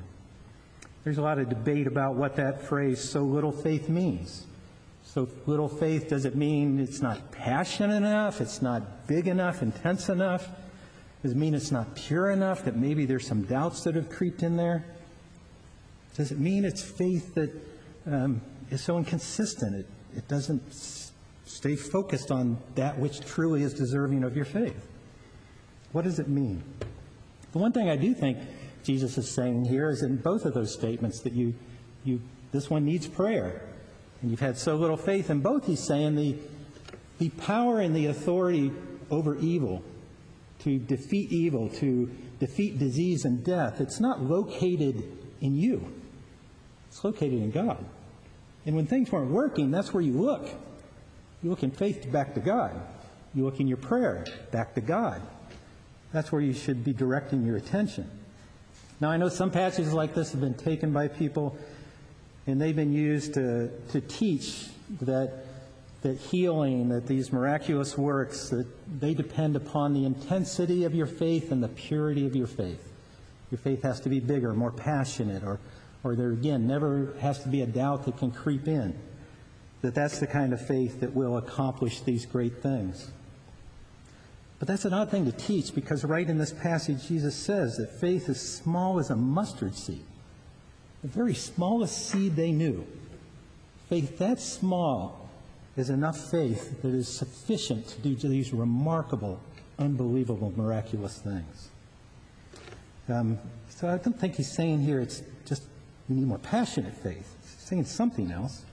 There's 1.04 1.18
a 1.18 1.22
lot 1.22 1.38
of 1.38 1.50
debate 1.50 1.86
about 1.86 2.16
what 2.16 2.38
that 2.38 2.62
phrase, 2.62 3.02
so 3.02 3.24
little 3.24 3.52
faith, 3.52 3.90
means. 3.90 4.46
So 5.04 5.28
little 5.46 5.68
faith, 5.68 6.08
does 6.08 6.24
it 6.24 6.36
mean 6.36 6.80
it's 6.80 7.02
not 7.02 7.32
passionate 7.34 7.98
enough? 7.98 8.40
It's 8.40 8.62
not 8.62 9.06
big 9.06 9.28
enough, 9.28 9.62
intense 9.62 10.08
enough? 10.08 10.48
Does 11.22 11.34
it 11.34 11.38
mean 11.38 11.56
it's 11.56 11.72
not 11.72 11.94
pure 11.94 12.32
enough, 12.32 12.64
that 12.64 12.78
maybe 12.78 13.06
there's 13.06 13.28
some 13.28 13.44
doubts 13.44 13.84
that 13.84 13.96
have 13.96 14.10
creeped 14.10 14.44
in 14.44 14.56
there? 14.56 14.86
Does 16.16 16.32
it 16.32 16.40
mean 16.40 16.64
it's 16.64 16.82
faith 16.82 17.36
that 17.36 17.52
um, 18.06 18.42
is 18.72 18.82
so 18.82 18.98
inconsistent, 18.98 19.76
it, 19.76 19.88
it 20.16 20.28
doesn't 20.28 20.62
stay 21.46 21.76
focused 21.76 22.32
on 22.32 22.58
that 22.76 22.98
which 22.98 23.22
truly 23.22 23.64
is 23.64 23.74
deserving 23.74 24.24
of 24.24 24.36
your 24.36 24.46
faith? 24.46 24.88
What 25.92 26.04
does 26.04 26.20
it 26.20 26.28
mean? 26.28 26.64
The 27.52 27.60
one 27.60 27.72
thing 27.72 27.90
I 27.90 27.96
do 27.96 28.14
think 28.14 28.38
Jesus 28.84 29.18
is 29.18 29.30
saying 29.30 29.66
here 29.66 29.90
is 29.90 30.02
in 30.02 30.18
both 30.18 30.46
of 30.46 30.54
those 30.54 30.74
statements 30.74 31.20
that 31.22 31.34
you, 31.34 31.54
you 32.04 32.22
this 32.52 32.70
one 32.70 32.86
needs 32.86 33.08
prayer. 33.08 33.62
And 34.22 34.32
you've 34.32 34.40
had 34.40 34.58
so 34.58 34.76
little 34.76 34.98
faith. 34.98 35.30
In 35.30 35.42
both, 35.42 35.66
he's 35.66 35.84
saying 35.84 36.16
the, 36.16 36.38
the 37.20 37.30
power 37.30 37.80
and 37.80 37.96
the 37.96 38.08
authority 38.08 38.72
over 39.12 39.38
evil 39.38 39.84
to 40.60 40.80
defeat 40.80 41.32
evil, 41.32 41.70
to 41.70 42.10
defeat 42.40 42.80
disease 42.80 43.26
and 43.26 43.44
death, 43.44 43.82
it's 43.82 44.00
not 44.00 44.22
located 44.22 45.04
in 45.42 45.56
you. 45.56 45.94
It's 46.88 47.04
located 47.04 47.34
in 47.34 47.52
God. 47.52 47.84
And 48.66 48.76
when 48.76 48.88
things 48.88 49.12
weren't 49.12 49.32
working, 49.32 49.72
that's 49.72 49.94
where 49.94 50.02
you 50.02 50.14
look. 50.14 50.48
You 51.42 51.50
look 51.50 51.64
in 51.64 51.72
faith 51.72 52.10
back 52.12 52.34
to 52.36 52.40
God. 52.40 52.80
you 53.34 53.44
look 53.44 53.60
in 53.60 53.68
your 53.68 53.78
prayer 53.78 54.26
back 54.52 54.76
to 54.76 54.82
God. 54.82 55.22
That's 56.12 56.32
where 56.32 56.42
you 56.42 56.54
should 56.54 56.84
be 56.84 56.94
directing 56.94 57.46
your 57.46 57.58
attention. 57.58 58.10
Now, 59.02 59.10
I 59.10 59.18
know 59.18 59.28
some 59.28 59.52
passages 59.52 59.92
like 59.92 60.14
this 60.14 60.32
have 60.32 60.40
been 60.40 60.54
taken 60.54 60.94
by 60.94 61.08
people 61.08 61.58
and 62.46 62.62
they've 62.62 62.76
been 62.76 62.94
used 62.94 63.34
to, 63.34 63.70
to 63.92 64.02
teach 64.02 64.68
that, 65.02 65.46
that 66.02 66.18
healing, 66.18 66.90
that 66.90 67.08
these 67.08 67.32
miraculous 67.32 67.98
works, 67.98 68.50
that 68.50 68.68
they 69.00 69.14
depend 69.14 69.56
upon 69.56 69.94
the 69.94 70.06
intensity 70.06 70.84
of 70.84 70.94
your 70.94 71.08
faith 71.08 71.52
and 71.52 71.64
the 71.64 71.70
purity 71.70 72.28
of 72.28 72.36
your 72.36 72.48
faith. 72.48 72.92
Your 73.50 73.60
faith 73.60 73.84
has 73.84 74.00
to 74.02 74.10
be 74.10 74.20
bigger, 74.20 74.54
more 74.54 74.72
passionate, 74.72 75.44
or, 75.44 75.60
or 76.04 76.16
there 76.16 76.32
again 76.32 76.68
never 76.68 77.14
has 77.20 77.42
to 77.44 77.50
be 77.50 77.62
a 77.62 77.66
doubt 77.66 78.06
that 78.06 78.18
can 78.18 78.32
creep 78.32 78.68
in. 78.68 78.98
That 79.82 79.96
that's 79.96 80.20
the 80.20 80.28
kind 80.28 80.54
of 80.54 80.66
faith 80.66 81.02
that 81.02 81.14
will 81.14 81.38
accomplish 81.38 82.02
these 82.02 82.26
great 82.26 82.62
things. 82.62 83.12
But 84.60 84.68
that's 84.68 84.86
an 84.86 84.94
odd 84.94 85.12
thing 85.12 85.26
to 85.26 85.32
teach 85.32 85.76
because 85.76 86.06
right 86.06 86.30
in 86.30 86.38
this 86.38 86.54
passage, 86.54 87.08
Jesus 87.08 87.36
says 87.36 87.76
that 87.78 88.00
faith 88.00 88.30
is 88.30 88.40
small 88.40 89.00
as 89.00 89.10
a 89.10 89.16
mustard 89.16 89.76
seed. 89.76 90.06
The 91.02 91.10
very 91.10 91.34
smallest 91.34 92.10
seed 92.10 92.38
they 92.38 92.54
knew. 92.54 92.88
Faith 93.90 94.18
that 94.20 94.40
small 94.40 95.30
is 95.76 95.90
enough 95.90 96.18
faith 96.32 96.82
that 96.82 96.94
is 96.94 97.10
sufficient 97.10 97.88
to 97.90 98.00
do 98.00 98.16
these 98.16 98.54
remarkable, 98.54 99.40
unbelievable, 99.78 100.54
miraculous 100.56 101.18
things. 101.18 101.70
Um, 103.10 103.40
so 103.68 103.90
I 103.90 103.98
don't 103.98 104.18
think 104.18 104.36
he's 104.36 104.52
saying 104.52 104.82
here 104.82 105.02
it's 105.02 105.24
just 105.46 105.64
we 106.14 106.20
need 106.20 106.28
more 106.28 106.38
passionate 106.38 106.94
faith. 106.94 107.36
He's 107.42 107.68
saying 107.68 107.86
something 107.86 108.32
else. 108.32 108.64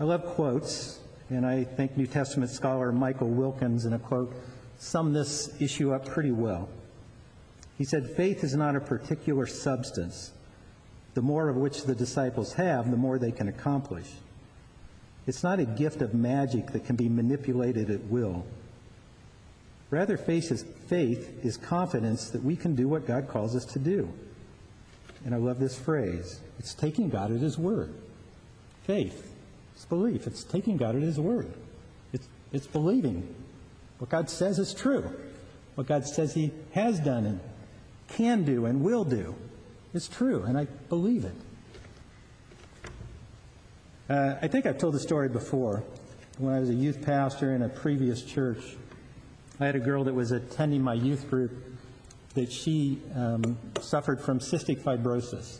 I 0.00 0.04
love 0.04 0.24
quotes, 0.24 0.98
and 1.30 1.46
I 1.46 1.62
think 1.62 1.96
New 1.96 2.06
Testament 2.06 2.50
scholar 2.50 2.90
Michael 2.90 3.28
Wilkins, 3.28 3.84
in 3.84 3.92
a 3.92 3.98
quote, 3.98 4.34
summed 4.78 5.14
this 5.14 5.54
issue 5.60 5.92
up 5.92 6.04
pretty 6.06 6.32
well. 6.32 6.68
He 7.78 7.84
said, 7.84 8.10
Faith 8.10 8.42
is 8.42 8.56
not 8.56 8.74
a 8.74 8.80
particular 8.80 9.46
substance. 9.46 10.32
The 11.14 11.22
more 11.22 11.48
of 11.48 11.56
which 11.56 11.84
the 11.84 11.94
disciples 11.94 12.54
have, 12.54 12.90
the 12.90 12.96
more 12.96 13.18
they 13.18 13.32
can 13.32 13.46
accomplish. 13.46 14.10
It's 15.28 15.44
not 15.44 15.60
a 15.60 15.64
gift 15.64 16.02
of 16.02 16.12
magic 16.12 16.72
that 16.72 16.86
can 16.86 16.96
be 16.96 17.08
manipulated 17.08 17.88
at 17.88 18.02
will. 18.04 18.44
Rather, 19.90 20.16
faith 20.16 20.50
is, 20.50 20.64
faith 20.88 21.44
is 21.44 21.56
confidence 21.56 22.30
that 22.30 22.42
we 22.42 22.56
can 22.56 22.74
do 22.74 22.88
what 22.88 23.06
God 23.06 23.28
calls 23.28 23.54
us 23.54 23.64
to 23.66 23.78
do. 23.78 24.12
And 25.24 25.34
I 25.34 25.38
love 25.38 25.58
this 25.58 25.78
phrase 25.78 26.40
it's 26.58 26.74
taking 26.74 27.08
God 27.08 27.32
at 27.32 27.40
His 27.40 27.58
word. 27.58 27.94
Faith, 28.84 29.34
it's 29.74 29.84
belief, 29.84 30.26
it's 30.26 30.44
taking 30.44 30.76
God 30.76 30.96
at 30.96 31.02
His 31.02 31.18
word. 31.18 31.52
It's, 32.12 32.28
it's 32.52 32.66
believing 32.66 33.34
what 33.98 34.10
God 34.10 34.28
says 34.28 34.58
is 34.58 34.74
true. 34.74 35.14
What 35.74 35.86
God 35.86 36.06
says 36.06 36.34
He 36.34 36.52
has 36.72 37.00
done 37.00 37.24
and 37.24 37.40
can 38.08 38.44
do 38.44 38.66
and 38.66 38.82
will 38.82 39.04
do 39.04 39.34
is 39.94 40.08
true, 40.08 40.42
and 40.42 40.58
I 40.58 40.64
believe 40.88 41.24
it. 41.24 41.34
Uh, 44.10 44.36
I 44.42 44.48
think 44.48 44.66
I've 44.66 44.78
told 44.78 44.94
the 44.94 45.00
story 45.00 45.28
before. 45.28 45.82
When 46.38 46.54
I 46.54 46.60
was 46.60 46.70
a 46.70 46.74
youth 46.74 47.04
pastor 47.04 47.54
in 47.54 47.62
a 47.62 47.68
previous 47.68 48.22
church, 48.22 48.76
I 49.60 49.66
had 49.66 49.76
a 49.76 49.80
girl 49.80 50.04
that 50.04 50.14
was 50.14 50.32
attending 50.32 50.82
my 50.82 50.94
youth 50.94 51.28
group 51.30 51.52
that 52.34 52.50
she 52.50 53.00
um, 53.14 53.58
suffered 53.80 54.20
from 54.20 54.38
cystic 54.38 54.82
fibrosis. 54.82 55.58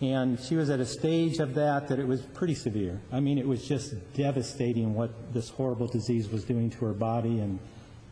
And 0.00 0.38
she 0.38 0.56
was 0.56 0.68
at 0.68 0.78
a 0.78 0.86
stage 0.86 1.38
of 1.38 1.54
that 1.54 1.88
that 1.88 1.98
it 1.98 2.06
was 2.06 2.20
pretty 2.20 2.54
severe. 2.54 3.00
I 3.10 3.20
mean, 3.20 3.38
it 3.38 3.46
was 3.46 3.66
just 3.66 3.94
devastating 4.14 4.94
what 4.94 5.32
this 5.32 5.48
horrible 5.48 5.86
disease 5.86 6.28
was 6.28 6.44
doing 6.44 6.70
to 6.70 6.84
her 6.84 6.92
body 6.92 7.40
and 7.40 7.58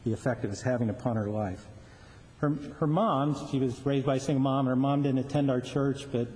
the 0.04 0.12
effect 0.12 0.44
it 0.44 0.50
was 0.50 0.62
having 0.62 0.88
upon 0.88 1.16
her 1.16 1.26
life. 1.26 1.66
Her, 2.38 2.50
her 2.80 2.86
mom, 2.86 3.48
she 3.50 3.58
was 3.58 3.84
raised 3.84 4.06
by 4.06 4.16
a 4.16 4.20
single 4.20 4.42
mom, 4.42 4.66
and 4.66 4.68
her 4.68 4.76
mom 4.76 5.02
didn't 5.02 5.20
attend 5.20 5.50
our 5.50 5.60
church, 5.60 6.06
but 6.10 6.28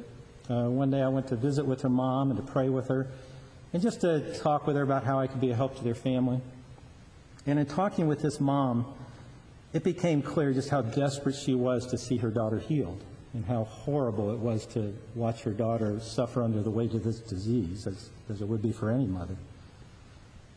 uh, 0.50 0.68
one 0.68 0.90
day 0.90 1.02
I 1.02 1.08
went 1.08 1.28
to 1.28 1.36
visit 1.36 1.66
with 1.66 1.82
her 1.82 1.88
mom 1.88 2.30
and 2.30 2.36
to 2.38 2.52
pray 2.52 2.68
with 2.68 2.88
her 2.88 3.08
and 3.72 3.82
just 3.82 4.00
to 4.00 4.38
talk 4.38 4.66
with 4.66 4.76
her 4.76 4.82
about 4.82 5.04
how 5.04 5.18
I 5.18 5.26
could 5.26 5.40
be 5.40 5.50
a 5.50 5.54
help 5.54 5.76
to 5.76 5.84
their 5.84 5.94
family. 5.94 6.40
And 7.46 7.58
in 7.58 7.66
talking 7.66 8.06
with 8.06 8.20
this 8.20 8.40
mom, 8.40 8.94
it 9.78 9.84
became 9.84 10.20
clear 10.20 10.52
just 10.52 10.70
how 10.70 10.82
desperate 10.82 11.36
she 11.36 11.54
was 11.54 11.86
to 11.86 11.96
see 11.96 12.16
her 12.16 12.30
daughter 12.30 12.58
healed 12.58 13.00
and 13.32 13.44
how 13.44 13.62
horrible 13.62 14.32
it 14.32 14.38
was 14.40 14.66
to 14.66 14.92
watch 15.14 15.42
her 15.42 15.52
daughter 15.52 16.00
suffer 16.00 16.42
under 16.42 16.64
the 16.64 16.70
weight 16.70 16.94
of 16.94 17.04
this 17.04 17.20
disease, 17.20 17.86
as, 17.86 18.10
as 18.28 18.42
it 18.42 18.48
would 18.48 18.60
be 18.60 18.72
for 18.72 18.90
any 18.90 19.06
mother. 19.06 19.36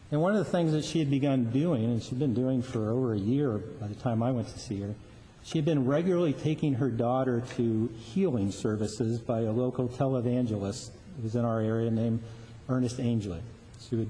And 0.09 0.23
one 0.23 0.35
of 0.35 0.43
the 0.43 0.51
things 0.51 0.71
that 0.71 0.83
she 0.83 0.97
had 0.97 1.11
begun 1.11 1.51
doing, 1.51 1.83
and 1.83 2.01
she'd 2.01 2.17
been 2.17 2.33
doing 2.33 2.63
for 2.63 2.89
over 2.89 3.13
a 3.13 3.19
year 3.19 3.59
by 3.59 3.85
the 3.85 3.93
time 3.93 4.23
I 4.23 4.31
went 4.31 4.47
to 4.47 4.57
see 4.57 4.81
her, 4.81 4.95
she 5.43 5.59
had 5.59 5.65
been 5.65 5.85
regularly 5.85 6.33
taking 6.33 6.73
her 6.73 6.89
daughter 6.89 7.43
to 7.57 7.91
healing 7.99 8.51
services 8.51 9.19
by 9.19 9.41
a 9.41 9.51
local 9.51 9.87
televangelist 9.87 10.89
who 11.17 11.21
was 11.21 11.35
in 11.35 11.45
our 11.45 11.59
area 11.59 11.91
named 11.91 12.23
Ernest 12.67 12.99
Angley. 12.99 13.41
She 13.87 13.97
would 13.97 14.09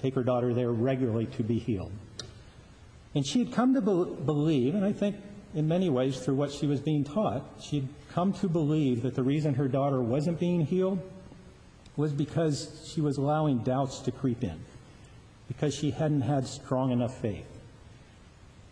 take 0.00 0.14
her 0.14 0.22
daughter 0.22 0.54
there 0.54 0.72
regularly 0.72 1.26
to 1.26 1.42
be 1.42 1.58
healed. 1.58 1.92
And 3.14 3.26
she 3.26 3.40
had 3.40 3.52
come 3.52 3.74
to 3.74 3.80
be- 3.80 4.24
believe, 4.24 4.74
and 4.74 4.84
I 4.84 4.92
think 4.92 5.16
in 5.54 5.66
many 5.66 5.90
ways 5.90 6.20
through 6.20 6.36
what 6.36 6.52
she 6.52 6.66
was 6.66 6.80
being 6.80 7.04
taught, 7.04 7.44
she 7.60 7.80
had 7.80 7.88
come 8.12 8.32
to 8.34 8.48
believe 8.48 9.02
that 9.02 9.14
the 9.14 9.22
reason 9.22 9.54
her 9.54 9.68
daughter 9.68 10.00
wasn't 10.00 10.38
being 10.38 10.64
healed 10.64 11.00
was 11.96 12.12
because 12.12 12.88
she 12.92 13.00
was 13.00 13.16
allowing 13.16 13.58
doubts 13.58 13.98
to 14.00 14.12
creep 14.12 14.44
in, 14.44 14.58
because 15.48 15.74
she 15.74 15.90
hadn't 15.90 16.22
had 16.22 16.46
strong 16.46 16.92
enough 16.92 17.20
faith. 17.20 17.46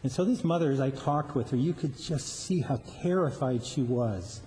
And 0.03 0.13
so 0.13 0.25
this 0.25 0.45
mother, 0.45 0.71
as 0.71 0.81
I 0.81 0.91
talked 0.91 1.35
with 1.35 1.51
her, 1.51 1.57
you 1.57 1.73
could 1.73 1.99
just 1.99 2.45
see 2.45 2.61
how 2.61 2.81
terrified 3.03 3.67
she 3.67 3.83
was 3.83 4.41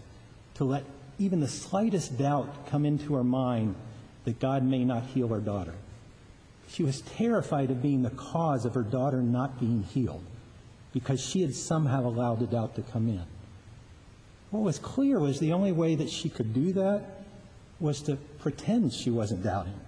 to 0.55 0.63
let 0.63 0.85
even 1.19 1.41
the 1.41 1.47
slightest 1.47 2.17
doubt 2.17 2.67
come 2.67 2.85
into 2.85 3.15
her 3.15 3.23
mind 3.23 3.75
that 4.23 4.39
God 4.39 4.63
may 4.63 4.85
not 4.85 5.03
heal 5.03 5.27
her 5.27 5.39
daughter. 5.39 5.73
She 6.71 6.83
was 6.83 7.01
terrified 7.01 7.69
of 7.69 7.81
being 7.81 8.01
the 8.01 8.11
cause 8.11 8.65
of 8.65 8.73
her 8.75 8.83
daughter 8.83 9.21
not 9.21 9.59
being 9.59 9.83
healed 9.83 10.23
because 10.93 11.19
she 11.19 11.41
had 11.41 11.53
somehow 11.53 12.05
allowed 12.05 12.39
the 12.39 12.47
doubt 12.47 12.75
to 12.75 12.81
come 12.81 13.09
in. 13.09 13.23
What 14.51 14.63
was 14.63 14.79
clear 14.79 15.19
was 15.19 15.39
the 15.39 15.51
only 15.51 15.73
way 15.73 15.95
that 15.95 16.09
she 16.09 16.29
could 16.29 16.53
do 16.53 16.71
that 16.73 17.23
was 17.79 18.01
to 18.03 18.15
pretend 18.39 18.93
she 18.93 19.09
wasn't 19.09 19.43
doubting, 19.43 19.79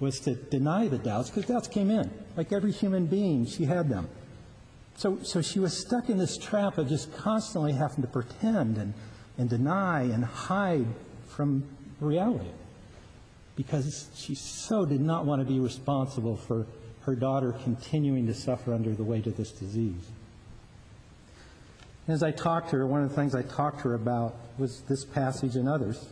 was 0.00 0.18
to 0.20 0.34
deny 0.34 0.88
the 0.88 0.98
doubts, 0.98 1.30
because 1.30 1.46
doubts 1.46 1.68
came 1.68 1.90
in. 1.90 2.10
Like 2.36 2.52
every 2.52 2.72
human 2.72 3.06
being, 3.06 3.46
she 3.46 3.64
had 3.64 3.88
them. 3.88 4.08
So, 4.96 5.18
so 5.22 5.40
she 5.40 5.60
was 5.60 5.76
stuck 5.76 6.08
in 6.08 6.18
this 6.18 6.36
trap 6.36 6.78
of 6.78 6.88
just 6.88 7.14
constantly 7.16 7.72
having 7.72 8.02
to 8.02 8.08
pretend 8.08 8.78
and, 8.78 8.94
and 9.36 9.48
deny 9.48 10.02
and 10.02 10.24
hide 10.24 10.86
from 11.28 11.64
reality 12.00 12.50
because 13.58 14.06
she 14.14 14.36
so 14.36 14.86
did 14.86 15.00
not 15.00 15.26
want 15.26 15.42
to 15.42 15.44
be 15.44 15.58
responsible 15.58 16.36
for 16.36 16.64
her 17.00 17.16
daughter 17.16 17.50
continuing 17.64 18.24
to 18.24 18.32
suffer 18.32 18.72
under 18.72 18.94
the 18.94 19.02
weight 19.02 19.26
of 19.26 19.36
this 19.36 19.50
disease. 19.50 20.10
As 22.06 22.22
I 22.22 22.30
talked 22.30 22.70
to 22.70 22.76
her, 22.76 22.86
one 22.86 23.02
of 23.02 23.08
the 23.08 23.16
things 23.16 23.34
I 23.34 23.42
talked 23.42 23.78
to 23.78 23.88
her 23.88 23.94
about 23.94 24.36
was 24.58 24.82
this 24.82 25.04
passage 25.04 25.56
and 25.56 25.68
others, 25.68 26.06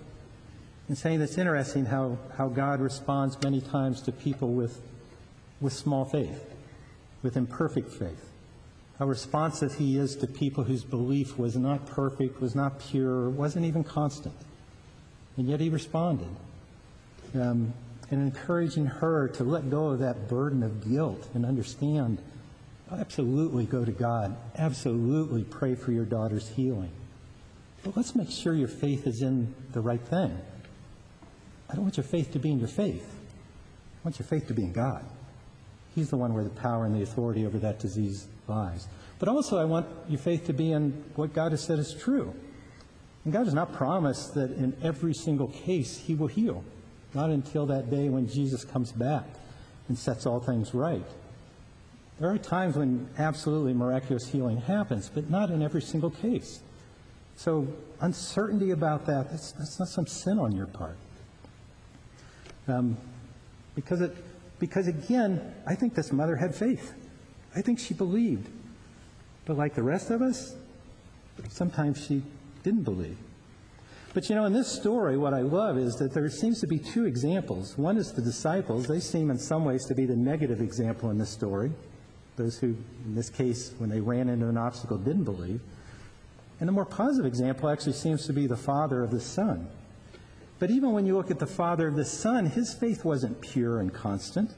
and 0.89 0.99
saying 0.99 1.21
it's 1.21 1.39
interesting 1.39 1.85
how, 1.85 2.19
how 2.37 2.49
God 2.49 2.81
responds 2.81 3.41
many 3.41 3.61
times 3.61 4.03
to 4.03 4.13
people 4.13 4.49
with, 4.49 4.81
with 5.61 5.73
small 5.73 6.05
faith, 6.05 6.53
with 7.23 7.37
imperfect 7.37 7.93
faith. 7.93 8.29
How 8.99 9.07
responsive 9.07 9.77
He 9.77 9.99
is 9.99 10.17
to 10.17 10.27
people 10.27 10.65
whose 10.65 10.83
belief 10.83 11.39
was 11.39 11.55
not 11.55 11.87
perfect, 11.87 12.41
was 12.41 12.57
not 12.57 12.81
pure, 12.81 13.31
wasn't 13.31 13.67
even 13.67 13.85
constant. 13.85 14.35
And 15.37 15.47
yet 15.47 15.61
He 15.61 15.69
responded 15.69 16.27
um, 17.35 17.73
and 18.11 18.23
encouraging 18.23 18.87
her 18.87 19.29
to 19.29 19.45
let 19.45 19.71
go 19.71 19.89
of 19.89 19.99
that 20.01 20.29
burden 20.29 20.63
of 20.63 20.89
guilt 20.89 21.29
and 21.35 21.45
understand 21.45 22.19
absolutely 22.93 23.65
go 23.65 23.85
to 23.85 23.93
God, 23.93 24.37
absolutely 24.57 25.43
pray 25.43 25.75
for 25.75 25.93
your 25.93 26.05
daughter's 26.05 26.49
healing. 26.49 26.93
But 27.83 27.97
let's 27.97 28.15
make 28.15 28.31
sure 28.31 28.55
your 28.55 28.69
faith 28.69 29.07
is 29.07 29.23
in 29.23 29.55
the 29.73 29.81
right 29.81 30.01
thing. 30.01 30.37
I 31.69 31.75
don't 31.75 31.83
want 31.83 31.97
your 31.97 32.05
faith 32.05 32.33
to 32.33 32.39
be 32.39 32.51
in 32.51 32.59
your 32.59 32.69
faith. 32.69 33.05
I 33.05 34.09
want 34.09 34.19
your 34.19 34.27
faith 34.27 34.47
to 34.49 34.55
be 34.55 34.63
in 34.63 34.73
God. 34.73 35.05
He's 35.95 36.11
the 36.11 36.17
one 36.17 36.35
where 36.35 36.45
the 36.45 36.51
power 36.51 36.85
and 36.85 36.95
the 36.95 37.03
authority 37.03 37.47
over 37.47 37.59
that 37.59 37.81
disease 37.81 38.29
lies. 38.47 38.87
But 39.19 39.29
also, 39.29 39.59
I 39.59 39.65
want 39.65 39.87
your 40.09 40.19
faith 40.19 40.47
to 40.47 40.53
be 40.53 40.73
in 40.73 41.05
what 41.15 41.33
God 41.33 41.53
has 41.53 41.65
said 41.65 41.79
is 41.79 41.95
true. 41.95 42.35
And 43.25 43.33
God 43.33 43.47
has 43.47 43.55
not 43.55 43.73
promised 43.73 44.35
that 44.35 44.53
in 44.53 44.77
every 44.83 45.15
single 45.15 45.49
case 45.49 45.97
He 45.97 46.15
will 46.15 46.29
heal. 46.29 46.63
Not 47.15 47.31
until 47.31 47.67
that 47.67 47.91
day 47.91 48.09
when 48.09 48.29
Jesus 48.29 48.65
comes 48.65 48.93
back 48.93 49.25
and 49.89 49.99
sets 49.99 50.27
all 50.27 50.41
things 50.41 50.75
right. 50.75 51.07
There 52.19 52.31
are 52.31 52.39
times 52.39 52.77
when 52.77 53.09
absolutely 53.19 53.75
miraculous 53.75 54.27
healing 54.27 54.59
happens, 54.59 55.11
but 55.13 55.31
not 55.31 55.51
in 55.51 55.63
every 55.63 55.83
single 55.83 56.11
case. 56.11 56.61
So, 57.37 57.69
uncertainty 58.01 58.71
about 58.71 59.05
that, 59.07 59.31
that's, 59.31 59.53
that's 59.53 59.79
not 59.79 59.89
some 59.89 60.07
sin 60.07 60.39
on 60.39 60.53
your 60.53 60.67
part. 60.67 60.97
Um, 62.67 62.97
because, 63.75 64.01
it, 64.01 64.17
because, 64.59 64.87
again, 64.87 65.55
I 65.67 65.75
think 65.75 65.95
this 65.95 66.11
mother 66.11 66.37
had 66.37 66.55
faith. 66.55 66.95
I 67.55 67.61
think 67.61 67.79
she 67.79 67.93
believed. 67.93 68.49
But 69.45 69.59
like 69.59 69.75
the 69.75 69.83
rest 69.83 70.11
of 70.11 70.23
us, 70.23 70.57
sometimes 71.51 72.05
she 72.05 72.23
didn't 72.63 72.83
believe. 72.83 73.19
But 74.17 74.31
you 74.31 74.35
know, 74.35 74.47
in 74.47 74.55
this 74.55 74.73
story, 74.73 75.19
what 75.19 75.35
I 75.35 75.43
love 75.43 75.77
is 75.77 75.97
that 75.97 76.15
there 76.15 76.31
seems 76.31 76.59
to 76.61 76.67
be 76.67 76.79
two 76.79 77.05
examples. 77.05 77.77
One 77.77 77.99
is 77.99 78.15
the 78.15 78.23
disciples. 78.23 78.87
They 78.87 78.99
seem 78.99 79.31
in 79.31 79.39
some 79.39 79.63
ways 79.63 79.85
to 79.89 79.95
be 79.95 80.07
the 80.07 80.17
negative 80.17 80.63
example 80.63 81.11
in 81.11 81.19
this 81.19 81.29
story. 81.29 81.71
Those 82.37 82.57
who, 82.57 82.69
in 83.05 83.15
this 83.15 83.29
case, 83.29 83.75
when 83.77 83.91
they 83.91 84.01
ran 84.01 84.31
into 84.31 84.49
an 84.49 84.57
obstacle, 84.57 84.97
didn't 84.97 85.25
believe. 85.25 85.61
And 86.61 86.67
the 86.67 86.73
more 86.73 86.87
positive 86.87 87.27
example 87.27 87.69
actually 87.69 87.93
seems 87.93 88.27
to 88.27 88.33
be 88.33 88.47
the 88.47 88.57
father 88.57 89.03
of 89.03 89.11
the 89.11 89.21
son. 89.21 89.69
But 90.61 90.71
even 90.71 90.93
when 90.93 91.05
you 91.05 91.15
look 91.15 91.31
at 91.31 91.39
the 91.39 91.47
father 91.47 91.87
of 91.87 91.95
the 91.95 92.07
son, 92.07 92.47
his 92.47 92.73
faith 92.73 93.05
wasn't 93.05 93.39
pure 93.43 93.81
and 93.81 93.93
constant. 93.93 94.51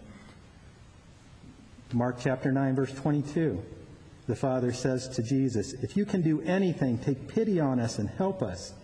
Mark 1.92 2.18
chapter 2.20 2.52
9, 2.52 2.76
verse 2.76 2.92
22. 2.92 3.60
The 4.28 4.36
father 4.36 4.72
says 4.72 5.08
to 5.08 5.22
Jesus, 5.24 5.72
If 5.72 5.96
you 5.96 6.04
can 6.04 6.22
do 6.22 6.42
anything, 6.42 6.96
take 6.98 7.26
pity 7.26 7.58
on 7.58 7.80
us 7.80 7.98
and 7.98 8.08
help 8.08 8.40
us. 8.40 8.74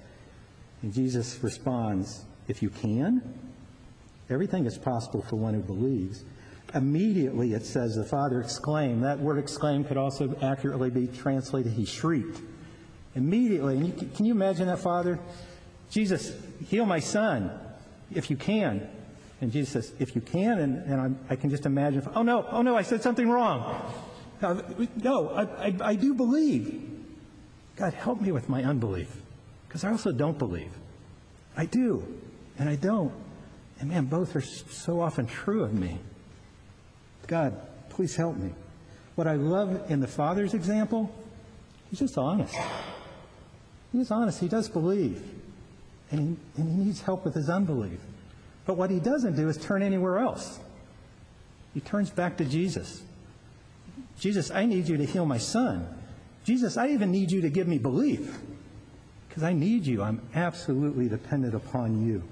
And 0.85 0.93
Jesus 0.93 1.38
responds, 1.41 2.26
If 2.47 2.61
you 2.61 2.69
can, 2.69 3.23
everything 4.29 4.67
is 4.67 4.76
possible 4.76 5.23
for 5.23 5.37
one 5.37 5.55
who 5.55 5.61
believes. 5.61 6.25
Immediately, 6.75 7.55
it 7.55 7.64
says, 7.64 7.97
the 7.97 8.05
father 8.05 8.38
exclaimed. 8.38 9.03
That 9.03 9.19
word 9.19 9.38
exclaim 9.38 9.85
could 9.85 9.97
also 9.97 10.37
accurately 10.43 10.91
be 10.91 11.07
translated, 11.07 11.73
he 11.73 11.87
shrieked. 11.87 12.38
Immediately, 13.14 13.79
and 13.79 13.87
you, 13.87 14.09
can 14.14 14.26
you 14.26 14.35
imagine 14.35 14.67
that 14.67 14.79
father? 14.79 15.19
Jesus, 15.91 16.37
heal 16.69 16.85
my 16.85 17.00
son, 17.00 17.50
if 18.14 18.29
you 18.29 18.37
can. 18.37 18.87
And 19.41 19.53
Jesus 19.53 19.73
says, 19.73 19.93
if 19.99 20.14
you 20.14 20.21
can, 20.21 20.59
and, 20.59 20.85
and 20.85 21.00
I'm, 21.00 21.19
i 21.31 21.37
can 21.37 21.49
just 21.49 21.64
imagine, 21.64 22.07
oh 22.14 22.23
no, 22.23 22.47
oh 22.50 22.61
no, 22.61 22.76
I 22.76 22.83
said 22.83 23.03
something 23.03 23.31
wrong. 23.31 23.91
Uh, 24.43 24.61
no, 25.03 25.31
I, 25.31 25.69
I, 25.69 25.76
I 25.81 25.95
do 25.95 26.12
believe. 26.12 26.91
God, 27.76 27.95
help 27.95 28.21
me 28.21 28.33
with 28.33 28.50
my 28.50 28.62
unbelief. 28.62 29.17
Because 29.75 29.83
I 29.83 29.90
also 29.90 30.12
don't 30.12 30.38
believe. 30.38 30.71
I 31.57 31.66
do, 31.66 32.07
and 32.61 32.69
I 32.69 32.76
don't. 32.76 33.12
And 33.81 33.88
man, 33.88 34.04
both 34.04 34.37
are 34.37 34.40
so 34.40 35.00
often 35.00 35.26
true 35.26 35.64
of 35.64 35.75
me. 35.75 35.99
God, 37.26 37.61
please 37.88 38.14
help 38.14 38.37
me. 38.37 38.52
What 39.16 39.26
I 39.26 39.35
love 39.35 39.90
in 39.90 39.99
the 39.99 40.07
Father's 40.07 40.54
example, 40.54 41.12
he's 41.90 41.99
just 41.99 42.16
honest. 42.16 42.54
He's 43.90 44.12
honest. 44.12 44.38
He 44.38 44.47
does 44.47 44.69
believe. 44.69 45.21
And 46.12 46.21
he, 46.21 46.61
and 46.62 46.78
he 46.78 46.85
needs 46.85 47.02
help 47.02 47.25
with 47.25 47.35
his 47.35 47.50
unbelief. 47.50 47.99
But 48.66 48.76
what 48.76 48.93
he 48.93 49.00
doesn't 49.00 49.35
do 49.35 49.49
is 49.49 49.57
turn 49.57 49.83
anywhere 49.83 50.19
else. 50.19 50.61
He 51.75 51.81
turns 51.81 52.11
back 52.11 52.37
to 52.37 52.45
Jesus. 52.45 53.02
Jesus, 54.21 54.52
I 54.52 54.66
need 54.66 54.88
you 54.88 54.99
to 54.99 55.04
heal 55.04 55.26
my 55.26 55.38
son. 55.38 55.88
Jesus, 56.45 56.76
I 56.76 56.90
even 56.90 57.11
need 57.11 57.33
you 57.33 57.40
to 57.40 57.50
give 57.50 57.66
me 57.66 57.78
belief 57.78 58.38
because 59.35 59.49
I 59.49 59.53
need 59.53 59.85
you. 59.85 60.00
I'm 60.00 60.23
absolutely 60.37 61.09
dependent 61.09 61.57
upon 61.57 62.07
you. 62.07 62.23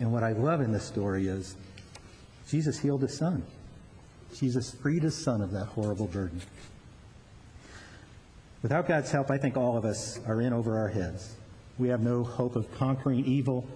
And 0.00 0.12
what 0.12 0.22
I 0.22 0.32
love 0.32 0.60
in 0.60 0.70
this 0.70 0.84
story 0.84 1.28
is 1.28 1.56
Jesus 2.46 2.78
healed 2.78 3.00
his 3.00 3.16
son. 3.16 3.42
Jesus 4.34 4.74
freed 4.74 5.02
his 5.02 5.16
son 5.16 5.40
of 5.40 5.50
that 5.52 5.64
horrible 5.64 6.06
burden. 6.06 6.42
Without 8.62 8.86
God's 8.86 9.10
help, 9.10 9.30
I 9.30 9.38
think 9.38 9.56
all 9.56 9.78
of 9.78 9.86
us 9.86 10.20
are 10.26 10.42
in 10.42 10.52
over 10.52 10.76
our 10.76 10.88
heads. 10.88 11.36
We 11.78 11.88
have 11.88 12.02
no 12.02 12.22
hope 12.22 12.54
of 12.54 12.70
conquering 12.74 13.24
evil. 13.24 13.66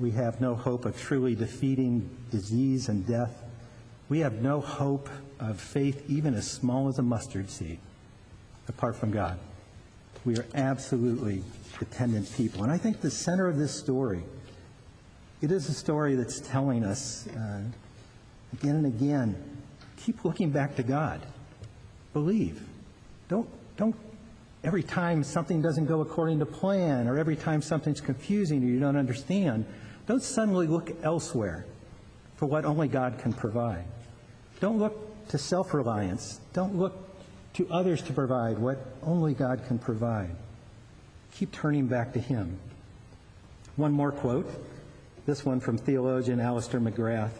We 0.00 0.10
have 0.10 0.40
no 0.40 0.56
hope 0.56 0.86
of 0.86 1.00
truly 1.00 1.36
defeating 1.36 2.10
disease 2.32 2.88
and 2.88 3.06
death. 3.06 3.44
We 4.08 4.18
have 4.20 4.42
no 4.42 4.60
hope 4.60 5.08
of 5.38 5.60
faith, 5.60 6.02
even 6.10 6.34
as 6.34 6.50
small 6.50 6.88
as 6.88 6.98
a 6.98 7.02
mustard 7.02 7.48
seed, 7.48 7.78
apart 8.66 8.96
from 8.96 9.12
God. 9.12 9.38
We 10.26 10.36
are 10.36 10.44
absolutely 10.54 11.44
dependent 11.78 12.30
people. 12.34 12.64
And 12.64 12.72
I 12.72 12.78
think 12.78 13.00
the 13.00 13.10
center 13.10 13.46
of 13.46 13.56
this 13.56 13.72
story, 13.72 14.24
it 15.40 15.52
is 15.52 15.68
a 15.68 15.72
story 15.72 16.16
that's 16.16 16.40
telling 16.40 16.84
us 16.84 17.28
uh, 17.28 17.60
again 18.52 18.74
and 18.74 18.86
again, 18.86 19.36
keep 19.96 20.24
looking 20.24 20.50
back 20.50 20.74
to 20.76 20.82
God. 20.82 21.20
Believe. 22.12 22.60
Don't, 23.28 23.48
don't, 23.76 23.94
every 24.64 24.82
time 24.82 25.22
something 25.22 25.62
doesn't 25.62 25.86
go 25.86 26.00
according 26.00 26.40
to 26.40 26.46
plan 26.46 27.06
or 27.06 27.18
every 27.18 27.36
time 27.36 27.62
something's 27.62 28.00
confusing 28.00 28.64
or 28.64 28.66
you 28.66 28.80
don't 28.80 28.96
understand, 28.96 29.64
don't 30.08 30.22
suddenly 30.22 30.66
look 30.66 30.90
elsewhere 31.04 31.66
for 32.34 32.46
what 32.46 32.64
only 32.64 32.88
God 32.88 33.18
can 33.20 33.32
provide. 33.32 33.84
Don't 34.58 34.78
look 34.78 35.28
to 35.28 35.38
self 35.38 35.72
reliance. 35.72 36.40
Don't 36.52 36.74
look 36.74 37.15
to 37.56 37.66
others 37.70 38.02
to 38.02 38.12
provide 38.12 38.58
what 38.58 38.78
only 39.02 39.34
God 39.34 39.64
can 39.66 39.78
provide 39.78 40.34
keep 41.32 41.52
turning 41.52 41.86
back 41.86 42.14
to 42.14 42.20
Him. 42.20 42.58
One 43.76 43.92
more 43.92 44.12
quote, 44.12 44.50
this 45.26 45.44
one 45.44 45.60
from 45.60 45.76
theologian 45.76 46.40
Alister 46.40 46.80
McGrath. 46.80 47.32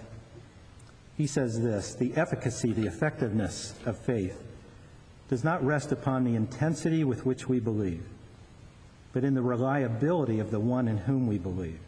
He 1.17 1.27
says 1.27 1.61
this 1.61 1.95
The 1.95 2.15
efficacy, 2.15 2.73
the 2.73 2.87
effectiveness 2.87 3.75
of 3.87 3.99
faith 3.99 4.43
does 5.29 5.45
not 5.45 5.65
rest 5.65 5.93
upon 5.93 6.25
the 6.25 6.35
intensity 6.35 7.05
with 7.05 7.25
which 7.25 7.49
we 7.49 7.59
believe, 7.59 8.05
but 9.13 9.25
in 9.25 9.35
the 9.35 9.43
reliability 9.43 10.41
of 10.41 10.51
the 10.51 10.61
one 10.61 10.89
in 10.89 10.99
whom 10.99 11.27
we 11.27 11.39
believe. 11.39 11.81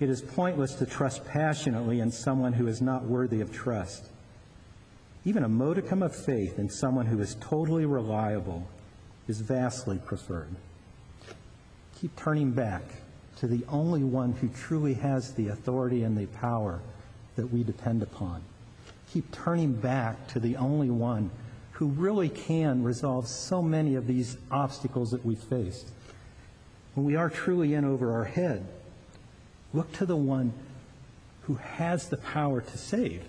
It 0.00 0.10
is 0.10 0.20
pointless 0.20 0.74
to 0.74 0.86
trust 0.86 1.24
passionately 1.24 2.00
in 2.00 2.10
someone 2.10 2.52
who 2.52 2.66
is 2.66 2.82
not 2.82 3.04
worthy 3.04 3.40
of 3.40 3.52
trust. 3.52 4.10
Even 5.26 5.44
a 5.44 5.48
modicum 5.48 6.02
of 6.02 6.16
faith 6.16 6.58
in 6.58 6.70
someone 6.70 7.04
who 7.04 7.20
is 7.20 7.36
totally 7.40 7.84
reliable 7.84 8.66
is 9.28 9.42
vastly 9.42 9.98
preferred 9.98 10.56
keep 12.00 12.14
turning 12.16 12.52
back 12.52 12.82
to 13.36 13.46
the 13.46 13.64
only 13.68 14.04
one 14.04 14.32
who 14.32 14.48
truly 14.48 14.94
has 14.94 15.32
the 15.34 15.48
authority 15.48 16.02
and 16.02 16.16
the 16.16 16.26
power 16.26 16.80
that 17.36 17.52
we 17.52 17.62
depend 17.62 18.02
upon. 18.02 18.42
Keep 19.12 19.32
turning 19.32 19.72
back 19.72 20.28
to 20.28 20.40
the 20.40 20.56
only 20.56 20.90
one 20.90 21.30
who 21.72 21.86
really 21.88 22.28
can 22.28 22.82
resolve 22.82 23.26
so 23.26 23.62
many 23.62 23.94
of 23.94 24.06
these 24.06 24.36
obstacles 24.50 25.10
that 25.10 25.24
we 25.24 25.34
faced. 25.34 25.88
When 26.94 27.04
we 27.04 27.16
are 27.16 27.28
truly 27.28 27.74
in 27.74 27.84
over 27.84 28.12
our 28.12 28.24
head, 28.24 28.66
look 29.74 29.92
to 29.94 30.06
the 30.06 30.16
one 30.16 30.52
who 31.42 31.54
has 31.54 32.08
the 32.08 32.16
power 32.16 32.60
to 32.60 32.78
save 32.78 33.22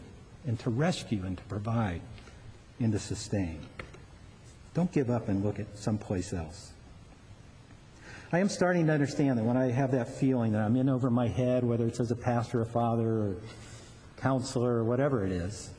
and 0.45 0.60
to 0.60 0.69
rescue 0.69 1.23
and 1.26 1.38
to 1.38 1.43
provide 1.45 2.02
and 2.80 2.91
to 2.91 3.00
sustain. 3.00 3.60
Don't 4.73 4.91
give 4.91 5.10
up 5.10 5.28
and 5.28 5.43
look 5.43 5.60
at 5.60 5.78
someplace 5.78 6.34
else. 6.34 6.71
I 8.32 8.39
am 8.39 8.50
starting 8.50 8.88
to 8.88 8.93
understand 8.93 9.39
that 9.39 9.43
when 9.45 9.56
I 9.56 9.71
have 9.71 9.91
that 9.91 10.19
feeling 10.19 10.52
that 10.52 10.62
I'm 10.62 10.76
in 10.76 10.89
over 10.89 11.10
my 11.10 11.28
head, 11.28 11.63
whether 11.63 11.88
it's 11.88 12.00
as 12.00 12.12
a 12.12 12.15
pastor, 12.15 12.62
a 12.62 12.65
father, 12.65 13.08
or 13.08 13.36
counselor, 14.17 14.76
or 14.76 14.84
whatever 14.84 15.26
it 15.26 15.32
is, 15.32 15.69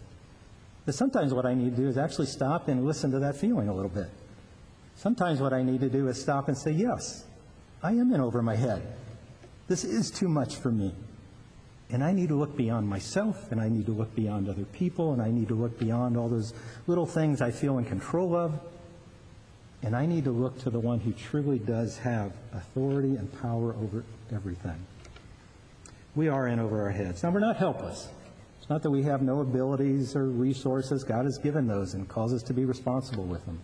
that 0.86 0.94
sometimes 0.94 1.34
what 1.34 1.44
I 1.44 1.52
need 1.52 1.76
to 1.76 1.82
do 1.82 1.88
is 1.88 1.98
actually 1.98 2.26
stop 2.26 2.68
and 2.68 2.86
listen 2.86 3.10
to 3.10 3.18
that 3.18 3.36
feeling 3.36 3.68
a 3.68 3.74
little 3.74 3.90
bit. 3.90 4.08
Sometimes 4.96 5.40
what 5.40 5.52
I 5.52 5.62
need 5.62 5.80
to 5.80 5.90
do 5.90 6.08
is 6.08 6.18
stop 6.18 6.48
and 6.48 6.56
say, 6.56 6.70
Yes, 6.70 7.24
I 7.82 7.92
am 7.92 8.12
in 8.12 8.20
over 8.20 8.42
my 8.42 8.56
head. 8.56 8.82
This 9.68 9.84
is 9.84 10.10
too 10.10 10.28
much 10.28 10.56
for 10.56 10.72
me. 10.72 10.94
And 11.90 12.04
I 12.04 12.12
need 12.12 12.28
to 12.28 12.34
look 12.34 12.56
beyond 12.56 12.88
myself, 12.88 13.50
and 13.50 13.60
I 13.60 13.68
need 13.68 13.86
to 13.86 13.92
look 13.92 14.14
beyond 14.14 14.48
other 14.48 14.64
people, 14.64 15.12
and 15.14 15.22
I 15.22 15.30
need 15.30 15.48
to 15.48 15.54
look 15.54 15.78
beyond 15.78 16.16
all 16.16 16.28
those 16.28 16.52
little 16.86 17.06
things 17.06 17.40
I 17.40 17.50
feel 17.50 17.78
in 17.78 17.84
control 17.84 18.36
of 18.36 18.60
and 19.82 19.94
I 19.94 20.06
need 20.06 20.24
to 20.24 20.30
look 20.30 20.58
to 20.60 20.70
the 20.70 20.80
one 20.80 21.00
who 21.00 21.12
truly 21.12 21.58
does 21.58 21.98
have 21.98 22.32
authority 22.52 23.16
and 23.16 23.32
power 23.40 23.74
over 23.74 24.04
everything. 24.32 24.84
We 26.14 26.28
are 26.28 26.48
in 26.48 26.58
over 26.58 26.82
our 26.82 26.90
heads. 26.90 27.22
Now, 27.22 27.30
we're 27.30 27.40
not 27.40 27.56
helpless. 27.56 28.08
It's 28.60 28.68
not 28.68 28.82
that 28.82 28.90
we 28.90 29.04
have 29.04 29.22
no 29.22 29.40
abilities 29.40 30.16
or 30.16 30.26
resources. 30.28 31.04
God 31.04 31.26
has 31.26 31.38
given 31.38 31.68
those 31.68 31.94
and 31.94 32.08
calls 32.08 32.34
us 32.34 32.42
to 32.44 32.52
be 32.52 32.64
responsible 32.64 33.24
with 33.24 33.44
them. 33.46 33.60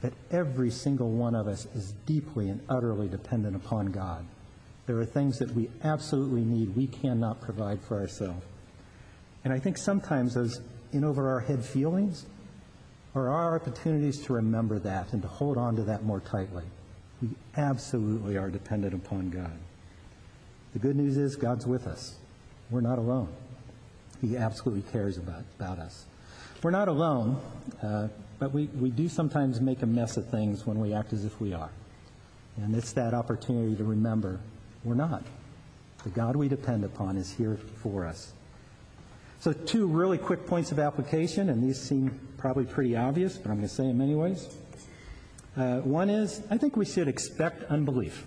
But 0.00 0.14
every 0.30 0.70
single 0.70 1.10
one 1.10 1.34
of 1.34 1.48
us 1.48 1.66
is 1.74 1.92
deeply 2.06 2.48
and 2.48 2.62
utterly 2.68 3.08
dependent 3.08 3.56
upon 3.56 3.86
God. 3.86 4.24
There 4.86 4.98
are 4.98 5.06
things 5.06 5.38
that 5.38 5.50
we 5.52 5.70
absolutely 5.82 6.42
need, 6.42 6.76
we 6.76 6.86
cannot 6.86 7.40
provide 7.40 7.80
for 7.80 7.98
ourselves. 7.98 8.44
And 9.44 9.52
I 9.52 9.58
think 9.58 9.78
sometimes 9.78 10.34
those 10.34 10.60
in 10.92 11.04
over 11.04 11.30
our 11.30 11.40
head 11.40 11.64
feelings 11.64 12.26
are 13.14 13.28
our 13.28 13.56
opportunities 13.56 14.20
to 14.24 14.32
remember 14.32 14.78
that 14.80 15.12
and 15.12 15.22
to 15.22 15.28
hold 15.28 15.56
on 15.56 15.76
to 15.76 15.82
that 15.84 16.04
more 16.04 16.20
tightly. 16.20 16.64
We 17.22 17.30
absolutely 17.56 18.36
are 18.36 18.50
dependent 18.50 18.94
upon 18.94 19.30
God. 19.30 19.56
The 20.72 20.78
good 20.80 20.96
news 20.96 21.16
is 21.16 21.36
God's 21.36 21.66
with 21.66 21.86
us. 21.86 22.16
We're 22.70 22.80
not 22.80 22.98
alone. 22.98 23.28
He 24.20 24.36
absolutely 24.36 24.82
cares 24.90 25.18
about, 25.18 25.44
about 25.58 25.78
us. 25.78 26.06
We're 26.62 26.70
not 26.70 26.88
alone, 26.88 27.40
uh, 27.82 28.08
but 28.38 28.52
we, 28.52 28.66
we 28.66 28.90
do 28.90 29.08
sometimes 29.08 29.60
make 29.60 29.82
a 29.82 29.86
mess 29.86 30.16
of 30.16 30.28
things 30.30 30.66
when 30.66 30.80
we 30.80 30.92
act 30.94 31.12
as 31.12 31.24
if 31.24 31.40
we 31.40 31.52
are. 31.52 31.70
And 32.56 32.74
it's 32.74 32.92
that 32.92 33.14
opportunity 33.14 33.76
to 33.76 33.84
remember 33.84 34.40
we're 34.84 34.94
not. 34.94 35.22
The 36.04 36.10
God 36.10 36.36
we 36.36 36.48
depend 36.48 36.84
upon 36.84 37.16
is 37.16 37.32
here 37.32 37.58
for 37.82 38.04
us. 38.04 38.32
So, 39.40 39.52
two 39.52 39.86
really 39.86 40.18
quick 40.18 40.46
points 40.46 40.72
of 40.72 40.78
application, 40.78 41.48
and 41.50 41.62
these 41.62 41.80
seem 41.80 42.18
probably 42.38 42.64
pretty 42.64 42.96
obvious, 42.96 43.36
but 43.36 43.50
I'm 43.50 43.56
going 43.56 43.68
to 43.68 43.74
say 43.74 43.86
them 43.86 44.00
anyways. 44.00 44.48
Uh, 45.56 45.78
one 45.80 46.10
is, 46.10 46.42
I 46.50 46.58
think 46.58 46.76
we 46.76 46.84
should 46.84 47.08
expect 47.08 47.64
unbelief. 47.70 48.24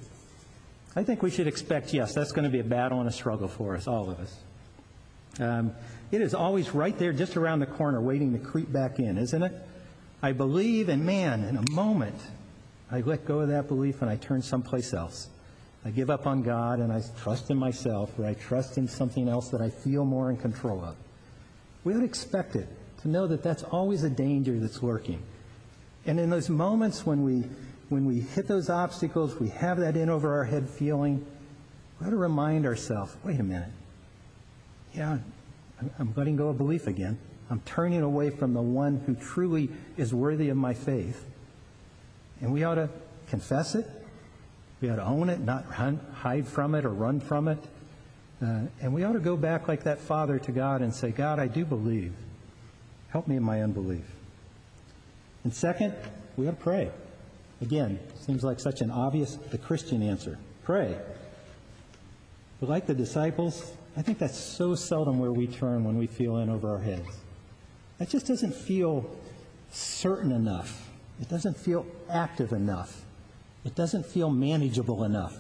I 0.96 1.04
think 1.04 1.22
we 1.22 1.30
should 1.30 1.48
expect, 1.48 1.94
yes, 1.94 2.16
that's 2.16 2.32
going 2.32 2.46
to 2.46 2.50
be 2.50 2.60
a 2.60 2.64
battle 2.64 3.00
and 3.00 3.08
a 3.08 3.12
struggle 3.12 3.48
for 3.48 3.76
us, 3.76 3.88
all 3.88 4.10
of 4.10 4.20
us. 4.20 4.36
Um, 5.40 5.76
it 6.12 6.22
is 6.22 6.34
always 6.34 6.74
right 6.74 6.98
there, 6.98 7.14
just 7.14 7.38
around 7.38 7.60
the 7.60 7.68
corner, 7.68 8.02
waiting 8.02 8.34
to 8.34 8.40
creep 8.40 8.72
back 8.72 8.98
in, 9.00 9.18
isn't 9.18 9.44
it? 9.44 9.54
I 10.22 10.32
believe, 10.32 10.90
and 10.90 11.06
man, 11.06 11.44
in 11.44 11.58
a 11.58 11.72
moment, 11.72 12.20
I 12.92 13.02
let 13.02 13.26
go 13.26 13.42
of 13.42 13.50
that 13.50 13.68
belief 13.68 14.02
and 14.02 14.10
I 14.10 14.16
turn 14.16 14.42
someplace 14.42 14.94
else. 14.94 15.30
I 15.88 15.90
give 15.92 16.10
up 16.10 16.28
on 16.28 16.44
God 16.44 16.80
and 16.80 16.92
I 16.92 17.02
trust 17.22 17.50
in 17.50 17.56
myself, 17.58 18.12
or 18.20 18.26
I 18.26 18.34
trust 18.34 18.78
in 18.78 18.90
something 18.90 19.30
else 19.30 19.48
that 19.52 19.62
I 19.62 19.70
feel 19.70 20.04
more 20.04 20.30
in 20.30 20.36
control 20.36 20.84
of. 20.84 20.98
We 21.86 21.94
ought 21.94 22.00
to 22.00 22.06
expect 22.06 22.58
it, 22.58 22.68
to 23.04 23.08
know 23.08 23.26
that 23.28 23.42
that's 23.42 23.64
always 23.64 24.04
a 24.04 24.10
danger 24.10 24.60
that's 24.60 24.84
lurking. 24.84 25.24
And 26.06 26.20
in 26.20 26.30
those 26.30 26.50
moments 26.50 27.06
when 27.06 27.24
we, 27.24 27.46
when 27.88 28.04
we 28.04 28.20
hit 28.20 28.50
those 28.50 28.70
obstacles, 28.70 29.40
we 29.40 29.48
have 29.48 29.78
that 29.78 29.96
in 29.96 30.10
over 30.10 30.36
our 30.36 30.44
head 30.44 30.70
feeling, 30.70 31.26
we 32.02 32.08
ought 32.08 32.10
to 32.10 32.18
remind 32.18 32.66
ourselves 32.66 33.16
wait 33.24 33.40
a 33.40 33.44
minute. 33.44 33.70
Yeah, 34.94 35.20
I'm 35.98 36.14
letting 36.18 36.36
go 36.36 36.50
of 36.50 36.58
belief 36.58 36.88
again. 36.88 37.18
I'm 37.50 37.62
turning 37.62 38.02
away 38.02 38.30
from 38.30 38.54
the 38.54 38.62
one 38.62 39.02
who 39.06 39.16
truly 39.16 39.70
is 39.96 40.14
worthy 40.14 40.50
of 40.50 40.58
my 40.58 40.74
faith. 40.74 41.24
And 42.42 42.52
we 42.52 42.66
ought 42.66 42.76
to 42.76 42.90
confess 43.30 43.74
it. 43.74 43.88
We 44.82 44.90
ought 44.90 44.98
to 44.98 45.06
own 45.06 45.30
it, 45.30 45.40
not 45.40 45.66
hide 45.66 46.48
from 46.48 46.76
it 46.76 46.86
or 46.86 46.90
run 46.90 47.20
from 47.20 47.48
it. 47.48 47.58
Uh, 48.42 48.62
and 48.82 48.94
we 48.94 49.04
ought 49.04 49.14
to 49.14 49.20
go 49.20 49.36
back 49.36 49.68
like 49.68 49.84
that 49.84 50.00
father 50.00 50.38
to 50.38 50.52
God 50.52 50.82
and 50.82 50.94
say, 50.94 51.10
God, 51.10 51.40
I 51.40 51.48
do 51.48 51.66
believe. 51.66 52.14
Help 53.10 53.28
me 53.28 53.38
in 53.38 53.44
my 53.44 53.64
unbelief. 53.64 54.06
And 55.44 55.54
second, 55.54 55.96
we 56.36 56.48
ought 56.48 56.52
to 56.52 56.58
pray. 56.58 56.92
Again, 57.62 58.00
seems 58.20 58.44
like 58.44 58.60
such 58.60 58.82
an 58.82 58.92
obvious, 58.92 59.36
the 59.36 59.58
Christian 59.58 60.04
answer. 60.04 60.38
Pray. 60.64 60.96
But 62.60 62.70
like 62.70 62.86
the 62.86 62.94
disciples, 62.94 63.72
I 63.96 64.04
think 64.04 64.20
that's 64.20 64.38
so 64.38 64.76
seldom 64.76 65.18
where 65.18 65.32
we 65.32 65.48
turn 65.48 65.84
when 65.84 65.98
we 65.98 66.06
feel 66.06 66.38
in 66.38 66.50
over 66.50 66.70
our 66.70 66.80
heads. 66.80 67.08
That 67.98 68.10
just 68.10 68.28
doesn't 68.28 68.54
feel 68.54 69.10
certain 69.72 70.32
enough. 70.32 70.88
It 71.20 71.30
doesn't 71.30 71.58
feel 71.58 71.88
active 72.10 72.52
enough. 72.52 73.04
It 73.66 73.76
doesn't 73.76 74.06
feel 74.06 74.30
manageable 74.30 75.04
enough. 75.04 75.38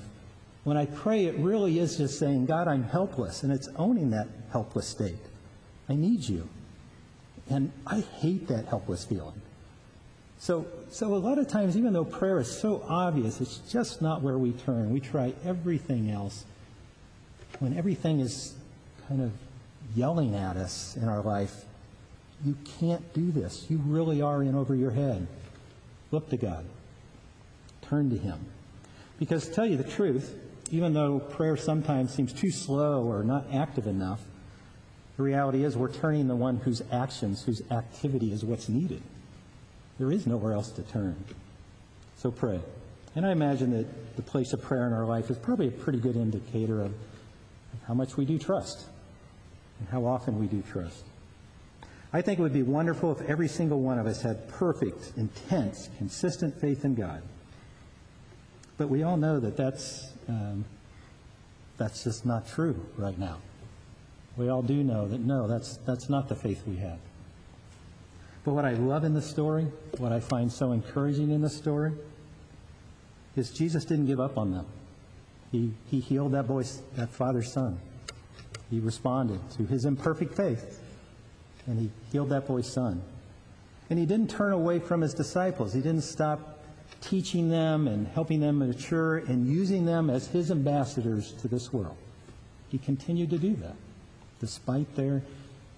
When 0.63 0.75
I 0.75 0.85
pray, 0.85 1.25
it 1.25 1.37
really 1.37 1.79
is 1.79 1.97
just 1.97 2.19
saying, 2.19 2.45
God, 2.45 2.67
I'm 2.67 2.83
helpless, 2.83 3.43
and 3.43 3.53
it's 3.53 3.69
owning 3.77 4.09
that 4.11 4.27
helpless 4.51 4.87
state. 4.87 5.15
I 5.87 5.95
need 5.95 6.27
you. 6.27 6.49
And 7.49 7.71
I 7.85 8.01
hate 8.01 8.47
that 8.49 8.65
helpless 8.65 9.05
feeling. 9.05 9.41
So, 10.39 10.67
so 10.91 11.15
a 11.15 11.17
lot 11.17 11.37
of 11.37 11.47
times, 11.47 11.77
even 11.77 11.93
though 11.93 12.05
prayer 12.05 12.39
is 12.39 12.51
so 12.51 12.83
obvious, 12.87 13.41
it's 13.41 13.59
just 13.69 14.01
not 14.01 14.21
where 14.21 14.37
we 14.37 14.51
turn. 14.51 14.91
We 14.91 14.99
try 14.99 15.33
everything 15.45 16.11
else. 16.11 16.45
When 17.59 17.77
everything 17.77 18.19
is 18.19 18.53
kind 19.07 19.21
of 19.21 19.31
yelling 19.95 20.35
at 20.35 20.57
us 20.57 20.97
in 20.97 21.07
our 21.07 21.21
life, 21.21 21.63
you 22.45 22.55
can't 22.79 23.13
do 23.13 23.31
this. 23.31 23.65
You 23.69 23.77
really 23.85 24.21
are 24.21 24.43
in 24.43 24.53
over 24.53 24.75
your 24.75 24.91
head. 24.91 25.27
Look 26.11 26.29
to 26.29 26.37
God. 26.37 26.65
Turn 27.89 28.09
to 28.09 28.17
Him. 28.17 28.39
Because 29.19 29.47
to 29.47 29.53
tell 29.53 29.65
you 29.65 29.77
the 29.77 29.83
truth, 29.83 30.35
even 30.71 30.93
though 30.93 31.19
prayer 31.19 31.57
sometimes 31.57 32.13
seems 32.13 32.33
too 32.33 32.51
slow 32.51 33.03
or 33.03 33.23
not 33.23 33.45
active 33.53 33.87
enough, 33.87 34.21
the 35.15 35.23
reality 35.23 35.63
is 35.63 35.75
we're 35.75 35.91
turning 35.91 36.27
the 36.27 36.35
one 36.35 36.57
whose 36.57 36.83
actions, 36.91 37.43
whose 37.43 37.61
activity 37.71 38.31
is 38.31 38.45
what's 38.45 38.69
needed. 38.69 39.01
There 39.97 40.11
is 40.11 40.27
nowhere 40.27 40.53
else 40.53 40.69
to 40.71 40.83
turn. 40.83 41.15
So 42.17 42.29
pray. 42.29 42.59
And 43.15 43.25
I 43.25 43.31
imagine 43.31 43.71
that 43.71 44.15
the 44.15 44.21
place 44.21 44.53
of 44.53 44.61
prayer 44.61 44.85
in 44.85 44.93
our 44.93 45.05
life 45.05 45.31
is 45.31 45.37
probably 45.37 45.69
a 45.69 45.71
pretty 45.71 45.99
good 45.99 46.15
indicator 46.15 46.83
of 46.83 46.93
how 47.87 47.95
much 47.95 48.15
we 48.15 48.25
do 48.25 48.37
trust 48.37 48.85
and 49.79 49.89
how 49.89 50.05
often 50.05 50.39
we 50.39 50.45
do 50.45 50.61
trust. 50.71 51.03
I 52.13 52.21
think 52.21 52.37
it 52.37 52.41
would 52.41 52.53
be 52.53 52.63
wonderful 52.63 53.11
if 53.11 53.27
every 53.27 53.47
single 53.47 53.81
one 53.81 53.97
of 53.97 54.05
us 54.05 54.21
had 54.21 54.47
perfect, 54.49 55.13
intense, 55.17 55.89
consistent 55.97 56.59
faith 56.61 56.85
in 56.85 56.93
God. 56.93 57.23
But 58.77 58.89
we 58.89 59.03
all 59.03 59.17
know 59.17 59.39
that 59.39 59.57
that's, 59.57 60.11
um, 60.27 60.65
that's 61.77 62.03
just 62.03 62.25
not 62.25 62.47
true 62.47 62.85
right 62.97 63.17
now. 63.17 63.37
We 64.37 64.49
all 64.49 64.61
do 64.61 64.83
know 64.83 65.07
that 65.07 65.19
no, 65.19 65.47
that's, 65.47 65.77
that's 65.77 66.09
not 66.09 66.29
the 66.29 66.35
faith 66.35 66.61
we 66.67 66.77
have. 66.77 66.99
But 68.45 68.53
what 68.53 68.65
I 68.65 68.73
love 68.73 69.03
in 69.03 69.13
the 69.13 69.21
story, 69.21 69.67
what 69.97 70.11
I 70.11 70.19
find 70.19 70.51
so 70.51 70.71
encouraging 70.71 71.31
in 71.31 71.41
the 71.41 71.49
story, 71.49 71.91
is 73.35 73.51
Jesus 73.51 73.83
didn't 73.83 74.05
give 74.05 74.19
up 74.19 74.37
on 74.37 74.51
them. 74.51 74.65
He, 75.51 75.73
he 75.89 75.99
healed 75.99 76.33
that 76.33 76.47
boy's, 76.47 76.81
that 76.95 77.09
father's 77.09 77.51
son. 77.51 77.79
He 78.69 78.79
responded 78.79 79.39
to 79.51 79.65
his 79.65 79.85
imperfect 79.85 80.33
faith, 80.33 80.81
and 81.65 81.79
he 81.79 81.91
healed 82.11 82.29
that 82.29 82.47
boy's 82.47 82.67
son. 82.71 83.01
And 83.89 83.97
he 83.97 84.05
didn't 84.05 84.29
turn 84.29 84.53
away 84.53 84.79
from 84.79 85.01
his 85.01 85.13
disciples. 85.13 85.73
He 85.73 85.81
didn't 85.81 86.01
stop 86.03 86.56
teaching 87.09 87.49
them 87.49 87.87
and 87.87 88.07
helping 88.07 88.39
them 88.39 88.59
mature 88.59 89.17
and 89.17 89.47
using 89.47 89.85
them 89.85 90.09
as 90.09 90.27
his 90.27 90.51
ambassadors 90.51 91.31
to 91.33 91.47
this 91.47 91.71
world. 91.71 91.95
He 92.69 92.77
continued 92.77 93.29
to 93.29 93.37
do 93.37 93.55
that, 93.57 93.75
despite 94.39 94.93
their, 94.95 95.23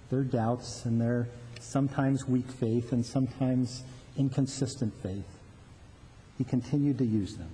their 0.09 0.23
doubts 0.23 0.85
and 0.85 0.99
their 0.99 1.27
sometimes 1.59 2.27
weak 2.27 2.49
faith 2.49 2.91
and 2.93 3.05
sometimes 3.05 3.83
inconsistent 4.17 4.93
faith. 5.03 5.27
He 6.37 6.43
continued 6.43 6.97
to 6.97 7.05
use 7.05 7.35
them. 7.35 7.51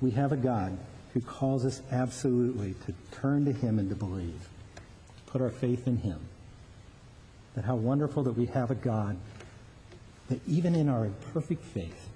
We 0.00 0.12
have 0.12 0.32
a 0.32 0.36
God 0.36 0.78
who 1.12 1.20
calls 1.20 1.66
us 1.66 1.82
absolutely 1.90 2.74
to 2.86 2.94
turn 3.10 3.44
to 3.44 3.52
Him 3.52 3.78
and 3.78 3.90
to 3.90 3.96
believe, 3.96 4.48
to 4.76 5.32
put 5.32 5.42
our 5.42 5.50
faith 5.50 5.86
in 5.86 5.98
Him. 5.98 6.20
That 7.56 7.64
how 7.64 7.74
wonderful 7.74 8.22
that 8.22 8.32
we 8.32 8.46
have 8.46 8.70
a 8.70 8.76
God 8.76 9.18
that 10.30 10.40
even 10.48 10.74
in 10.74 10.88
our 10.88 11.04
imperfect 11.04 11.64
faith 11.64 12.08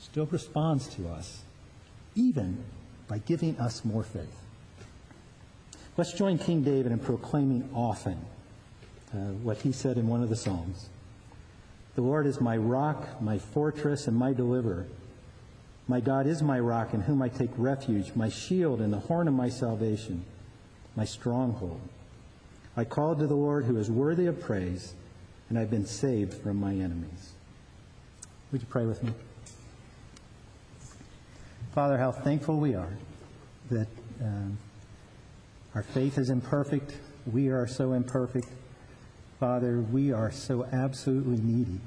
still 0.00 0.26
responds 0.26 0.86
to 0.94 1.08
us, 1.08 1.42
even 2.14 2.64
by 3.08 3.18
giving 3.18 3.58
us 3.58 3.84
more 3.84 4.04
faith. 4.04 4.36
Let's 5.96 6.12
join 6.12 6.38
King 6.38 6.62
David 6.62 6.92
in 6.92 7.00
proclaiming 7.00 7.68
often 7.74 8.16
uh, 9.12 9.16
what 9.42 9.58
he 9.58 9.72
said 9.72 9.98
in 9.98 10.06
one 10.06 10.22
of 10.22 10.30
the 10.30 10.36
Psalms. 10.36 10.88
The 11.96 12.00
Lord 12.00 12.26
is 12.26 12.40
my 12.40 12.56
rock, 12.56 13.20
my 13.20 13.38
fortress, 13.38 14.06
and 14.06 14.16
my 14.16 14.32
deliverer. 14.32 14.86
My 15.88 15.98
God 15.98 16.28
is 16.28 16.40
my 16.42 16.60
rock 16.60 16.94
in 16.94 17.00
whom 17.00 17.20
I 17.20 17.28
take 17.28 17.50
refuge, 17.56 18.12
my 18.14 18.28
shield 18.28 18.80
and 18.80 18.92
the 18.92 19.00
horn 19.00 19.26
of 19.26 19.34
my 19.34 19.48
salvation, 19.48 20.24
my 20.94 21.04
stronghold. 21.04 21.80
I 22.76 22.84
called 22.84 23.18
to 23.18 23.26
the 23.26 23.34
Lord 23.34 23.64
who 23.64 23.76
is 23.76 23.90
worthy 23.90 24.26
of 24.26 24.40
praise, 24.40 24.94
and 25.50 25.58
I've 25.58 25.70
been 25.70 25.84
saved 25.84 26.32
from 26.32 26.56
my 26.56 26.72
enemies. 26.72 27.32
Would 28.52 28.62
you 28.62 28.68
pray 28.68 28.86
with 28.86 29.02
me? 29.02 29.12
Father, 31.74 31.98
how 31.98 32.12
thankful 32.12 32.56
we 32.56 32.74
are 32.74 32.96
that 33.70 33.88
um, 34.22 34.58
our 35.74 35.82
faith 35.82 36.18
is 36.18 36.30
imperfect. 36.30 36.96
We 37.30 37.48
are 37.48 37.66
so 37.66 37.92
imperfect. 37.92 38.48
Father, 39.38 39.80
we 39.80 40.12
are 40.12 40.30
so 40.30 40.66
absolutely 40.72 41.38
needy. 41.38 41.80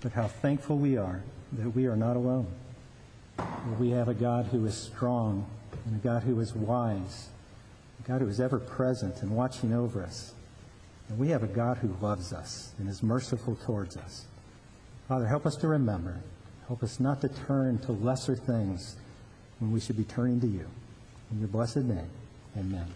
But 0.00 0.12
how 0.12 0.28
thankful 0.28 0.78
we 0.78 0.96
are 0.96 1.22
that 1.52 1.70
we 1.74 1.86
are 1.86 1.96
not 1.96 2.16
alone. 2.16 2.48
That 3.36 3.78
we 3.78 3.90
have 3.90 4.08
a 4.08 4.14
God 4.14 4.46
who 4.46 4.64
is 4.66 4.76
strong 4.76 5.46
and 5.86 5.96
a 5.96 5.98
God 5.98 6.22
who 6.22 6.38
is 6.40 6.54
wise, 6.54 7.28
a 8.04 8.08
God 8.08 8.20
who 8.20 8.28
is 8.28 8.40
ever 8.40 8.58
present 8.58 9.22
and 9.22 9.30
watching 9.30 9.72
over 9.72 10.02
us. 10.02 10.34
And 11.12 11.20
we 11.20 11.28
have 11.28 11.42
a 11.42 11.46
God 11.46 11.76
who 11.76 11.94
loves 12.00 12.32
us 12.32 12.72
and 12.78 12.88
is 12.88 13.02
merciful 13.02 13.58
towards 13.66 13.98
us. 13.98 14.24
Father, 15.08 15.26
help 15.26 15.44
us 15.44 15.56
to 15.56 15.68
remember. 15.68 16.22
Help 16.68 16.82
us 16.82 16.98
not 16.98 17.20
to 17.20 17.28
turn 17.28 17.76
to 17.80 17.92
lesser 17.92 18.34
things 18.34 18.96
when 19.58 19.72
we 19.72 19.78
should 19.78 19.98
be 19.98 20.04
turning 20.04 20.40
to 20.40 20.46
you. 20.46 20.66
In 21.30 21.38
your 21.38 21.48
blessed 21.48 21.84
name, 21.84 22.08
amen. 22.56 22.86